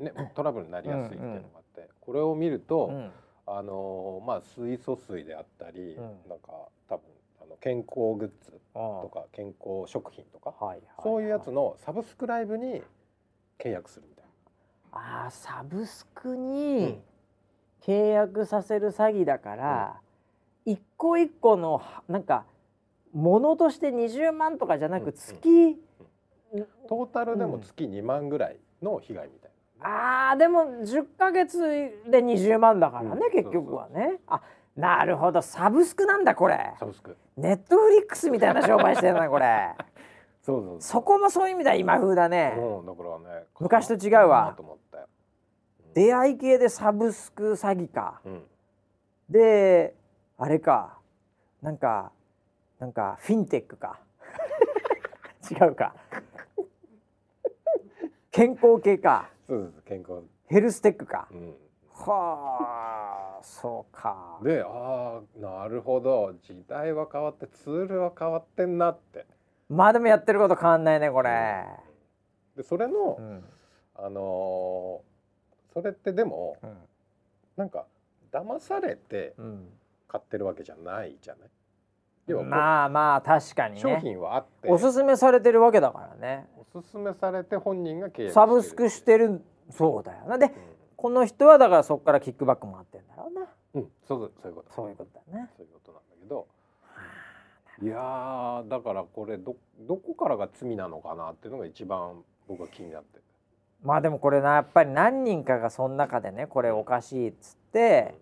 [0.02, 0.04] ん。
[0.04, 2.92] ねトラブルになりやすいっていうのがあって、これを見ると、
[3.46, 5.96] あのまあ水素水であったり、
[6.28, 7.02] なんか多分
[7.42, 10.54] あの健康グッズとか健康食品とか、
[11.02, 12.82] そういうやつのサブスクライブに
[13.58, 14.24] 契約するみたい
[14.92, 15.26] な。
[15.26, 16.98] あサブスクに
[17.82, 20.00] 契約させる詐欺だから、
[20.64, 22.44] 一個一個のなんか
[23.12, 25.80] ものとして20万とかじゃなく月、
[26.88, 29.94] トータルでも月2万ぐらいの被害みたいな、うん、
[30.30, 31.58] あーでも10か月
[32.10, 34.20] で20万だからね、うん、結局はね。
[34.26, 34.40] あ
[34.76, 35.42] なるほど。
[35.42, 36.72] サブスクなんだこれ。
[36.78, 37.16] サブスク。
[37.36, 39.74] ネットフリックスみたいな商売してるなこれ。
[40.42, 48.42] そうそうそこもそういう意味では今風だね、うん、だからね昔と違うわ、うん、出会い系でサブスク詐欺か、うん、
[49.28, 49.94] で
[50.38, 50.96] あれか。
[51.60, 52.12] なんか
[52.78, 53.98] なんかフィンテックか。
[55.50, 55.94] 違うか
[58.30, 59.30] 健康系か。
[59.46, 60.22] そうです健康。
[60.46, 61.54] ヘルステックか、うん、
[61.90, 64.38] はあそうか。
[64.42, 66.34] でああなるほど。
[66.42, 69.26] 時代は変わってツールは変わってんなって。
[69.68, 71.30] まあでもやってること変わんないねこれ、
[72.56, 73.44] うん、でそれの、うん、
[73.96, 76.56] あのー、それってでも、
[77.56, 77.84] なんか
[78.32, 79.34] 騙されて
[80.06, 81.48] 買ってるわけじゃないじゃない、
[82.32, 84.68] うん、まあまあ確かに、ね、商品はあって。
[84.68, 86.46] おすすめされてるわけだからね。
[86.74, 90.38] おすすめされて本人が契約サブスクしてるそうだよな。
[90.38, 90.52] で、うん、
[90.96, 93.46] この人はだからそこからキックバックもあってんだろうな。
[93.74, 93.88] うん。
[94.06, 94.72] そうそういうこと。
[94.74, 95.50] そういうことだね。
[95.56, 96.46] そういうことなんだけど。
[97.80, 99.54] いやだからこれど
[99.86, 103.20] どこからが罪なのかなっていうのが一番僕は気になって。
[103.84, 108.18] まあでもこれなやっぱり何人かがその中でねこれおかしいっつって、うん、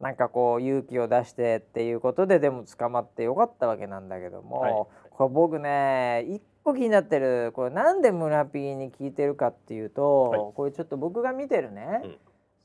[0.00, 12.16] なんかこう勇気を出してっていうことででも捕まってよかったわけなんだけども、はい、これ僕ね一個気になってるこれなんで村ピーに聞いてるかっていうと、はい、これちょっと僕が見てるね、うん、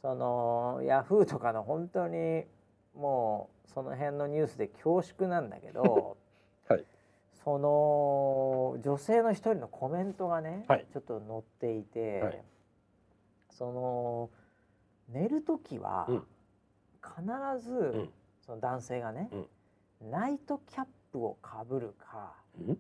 [0.02, 2.44] そのヤフーとかの本当に
[2.96, 6.18] もうその辺のニュースで恐縮なんだけど、
[6.68, 6.86] はい、
[7.44, 12.44] その女性の一人のコメントがね、はい、ちょっと載っていて、はい、
[13.52, 14.30] その
[15.10, 16.08] 寝る時は
[17.04, 17.22] 必
[17.64, 18.10] ず、うん、
[18.46, 19.30] その男性がね、
[20.02, 22.78] うん、ナイトキャップをかぶるか、うん、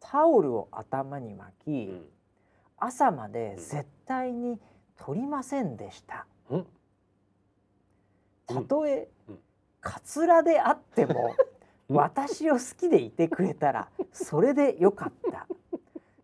[0.00, 1.90] タオルを頭に巻き、
[2.78, 4.58] 朝まで絶対に
[4.96, 6.26] 取りませんでした。
[8.46, 9.08] たとえ、
[9.80, 11.36] カツラであっても
[11.88, 15.46] 私を好きでいてくれたらそれでよかった。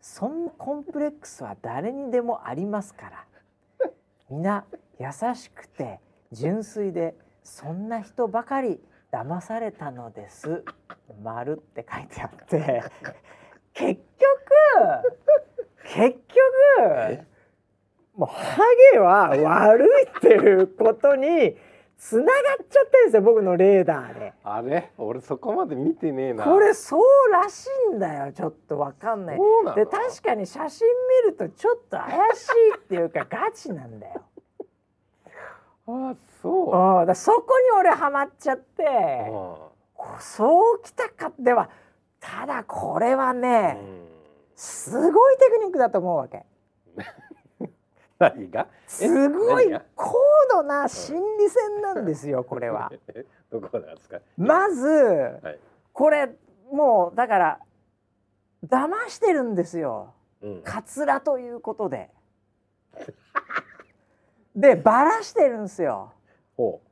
[0.00, 3.90] そんなコンプレックスは誰にでもありますから。
[4.30, 4.64] 皆
[4.98, 6.00] 優しくて
[6.32, 8.80] 純粋でそんな人ばかり
[9.12, 10.64] 騙されたのです。
[11.22, 12.82] 丸って書いてあって。
[13.72, 14.04] 結局
[15.84, 16.18] 結
[16.78, 17.26] 局
[18.16, 18.62] もうハ
[18.92, 21.56] ゲは悪いっていうことに
[21.96, 24.32] 繋がっちゃってるんですよ僕のレーダーで。
[24.42, 24.92] あれ？
[24.98, 26.44] 俺そこまで見てねえな。
[26.44, 27.02] これそう
[27.32, 29.38] らしいんだよちょっとわかんない。
[29.74, 30.88] で確かに写真
[31.26, 34.22] 見るとちょっと怪しいっていうかガチなんだよ
[35.86, 37.06] あそう。
[37.06, 39.30] だそこに俺ハマっちゃって
[40.20, 41.70] そうきたかでは
[42.20, 43.78] ただこれはね、
[44.54, 46.44] すごいテクニックだと思うわけ。
[48.18, 48.66] 何が？
[48.86, 50.14] すごい高
[50.52, 52.90] 度な心理戦なんですよ これは。
[53.50, 54.20] どこなんですか？
[54.38, 55.58] まず、はい、
[55.92, 56.30] これ
[56.72, 57.58] もうだから
[58.66, 62.10] 騙してるんですよ、うん、カツラということで。
[64.54, 66.12] でバラしてるんですよ。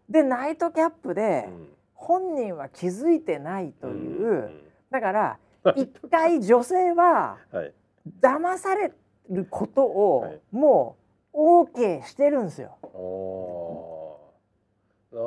[0.09, 1.49] でナイトキャップで、
[1.95, 4.61] 本人は気づいてないという、うん、
[4.91, 5.39] だから
[5.77, 7.39] 一回女性は
[8.21, 8.93] 騙され
[9.31, 10.97] ることをも
[11.33, 12.77] う OK してるんですよ。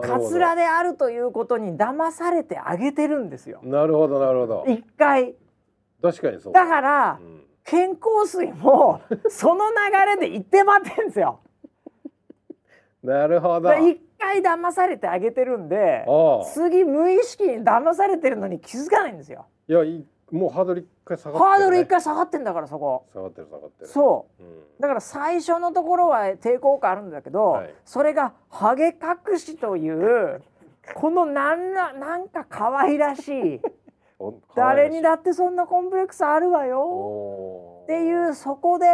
[0.02, 3.60] カツラであるということに騙されてあげてるんですよ。
[3.64, 4.66] なるほどなるほど。
[4.68, 5.36] 一回。
[6.02, 6.54] 確かにそう。
[6.54, 11.40] だから、うん、健康水もその流れで行ってまってんですよ。
[13.06, 13.74] なるほど。
[13.74, 16.06] 一回騙されてあげてるんで、
[16.54, 19.46] 次無意識に騙されてるのに気づかないんですよ。
[19.68, 19.80] いや
[20.32, 23.06] もうハードル一回下がって、ね、ハードル一回下がってんだからそこ。
[23.14, 23.88] 下がってる下がってる。
[23.88, 30.42] そう、うん、だから最初のところは抵抗感あるんだけど、はい、それがハゲ隠しという
[30.96, 33.62] このなんななんか可愛らしい
[34.56, 38.30] 誰にだってそんなコンプレックスあるわよってい。
[38.30, 38.86] うそこで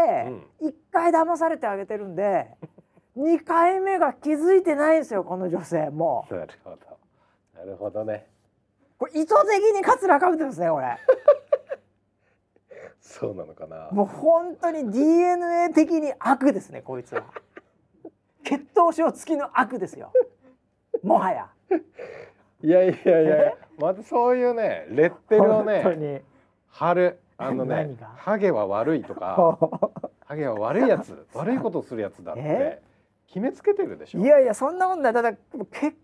[0.59, 2.70] 一回騙されてあげてるんで、うん、
[3.18, 6.78] 2回目が気づいてないんですよこの女性もなるほど。
[7.55, 8.28] なるほどね。
[8.97, 10.97] これ意図的にカツラかぶってますねこれ。
[13.01, 13.89] そうなのかな。
[13.91, 17.24] もう本当に DNA 的に悪ですねこいつは。
[18.43, 20.12] 血統症付きの悪ですよ。
[21.03, 21.49] もはや。
[22.64, 26.24] いやいやいやまたそういうねレッテルをね
[26.70, 29.57] 貼るあのねハゲは悪いとか
[30.26, 32.82] ハゲは悪いやつ悪いことするやつだって
[33.32, 34.20] 決めつけてるでしょ。
[34.20, 35.40] いやいやそんなもんだだ結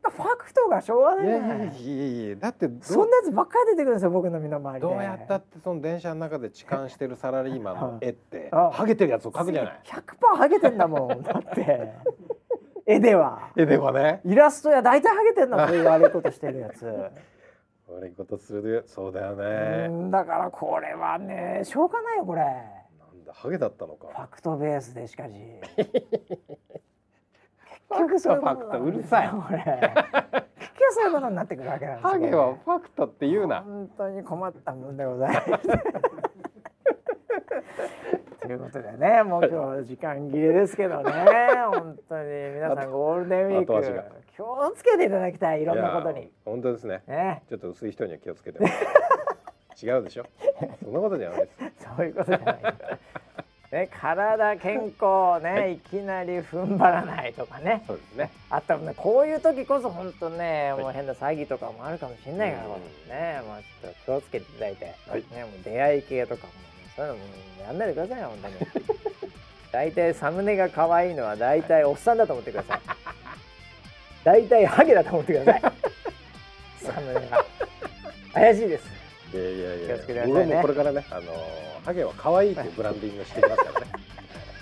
[0.02, 1.26] 果ファクトがしょうがない。
[1.26, 11.92] いやいやいやだってそんなやつばっかり出てくるんですよ僕の身の回りどうやったってその電車の中で痴漢してるサラリーマンの絵ってハゲてるやつを描くじゃない？100%ハゲてんだもんだって。
[12.86, 13.50] 絵では。
[13.58, 14.22] 絵ではね。
[14.24, 16.86] イラストや大体ハゲてんだそういう悪いことしてるやつ。
[17.90, 20.12] 悪いことするそうだよね。
[20.12, 22.42] だからこれはねしょうがないよこれ。
[22.42, 22.54] なん
[23.26, 24.08] だハゲだったのか。
[24.08, 25.34] ファクトベースでしかし
[27.90, 29.30] ファクトファクトうるさい。
[29.30, 29.58] これ。
[30.60, 33.62] 結局そういうことになってくるわけなんですハゲはファクトって言うな。
[33.62, 35.68] 本当に困ったもんでございます。
[38.42, 41.12] ということでね、もう今日時間切れですけどね、
[41.74, 43.74] 本当に皆さんゴールデンウィーク
[44.36, 46.32] 気をつけていただきたいいろんなことに。
[46.46, 47.04] 本当ですね。
[47.08, 48.60] ねちょっと薄い人には気をつけて。
[49.84, 50.26] 違うでしょ。
[50.84, 51.86] そんなことじゃないです。
[51.98, 52.58] そういうことじゃない。
[53.72, 57.84] ね、体健康ね、はい、いきなり踏ん張らないとかね。
[57.86, 58.32] そうですね。
[58.50, 62.68] あとね、こういう時こそ本当ね、もう変な詐欺とかもあるかもしれないから、
[63.16, 66.60] ね、まあちょっと気をつけていただいて、はい、ね、もう出会い系とかも、ね、
[66.96, 67.26] そういうのも
[67.66, 68.56] やんないでくださいよ、本当に。
[69.72, 72.80] 大体サムネが可愛いのは大体おっさんだと思ってください。
[74.24, 75.74] 大体ハゲだと思ってください。
[76.86, 77.46] サムネが
[78.34, 78.97] 怪しいです。
[79.34, 81.24] いやいやいや、気を僕もこれからね、あの
[81.86, 83.88] ハゲは可愛いっていうブランディングしていきますからね。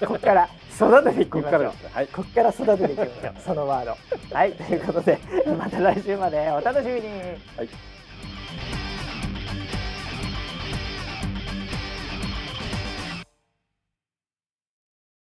[0.01, 1.74] ここから育てていきましょう。
[1.93, 3.34] はい、ここから育てていきましょう。
[3.45, 3.97] そのワード。
[4.36, 5.20] はい、ということで、
[5.57, 7.07] また来週までお楽しみに。
[7.55, 7.70] はい。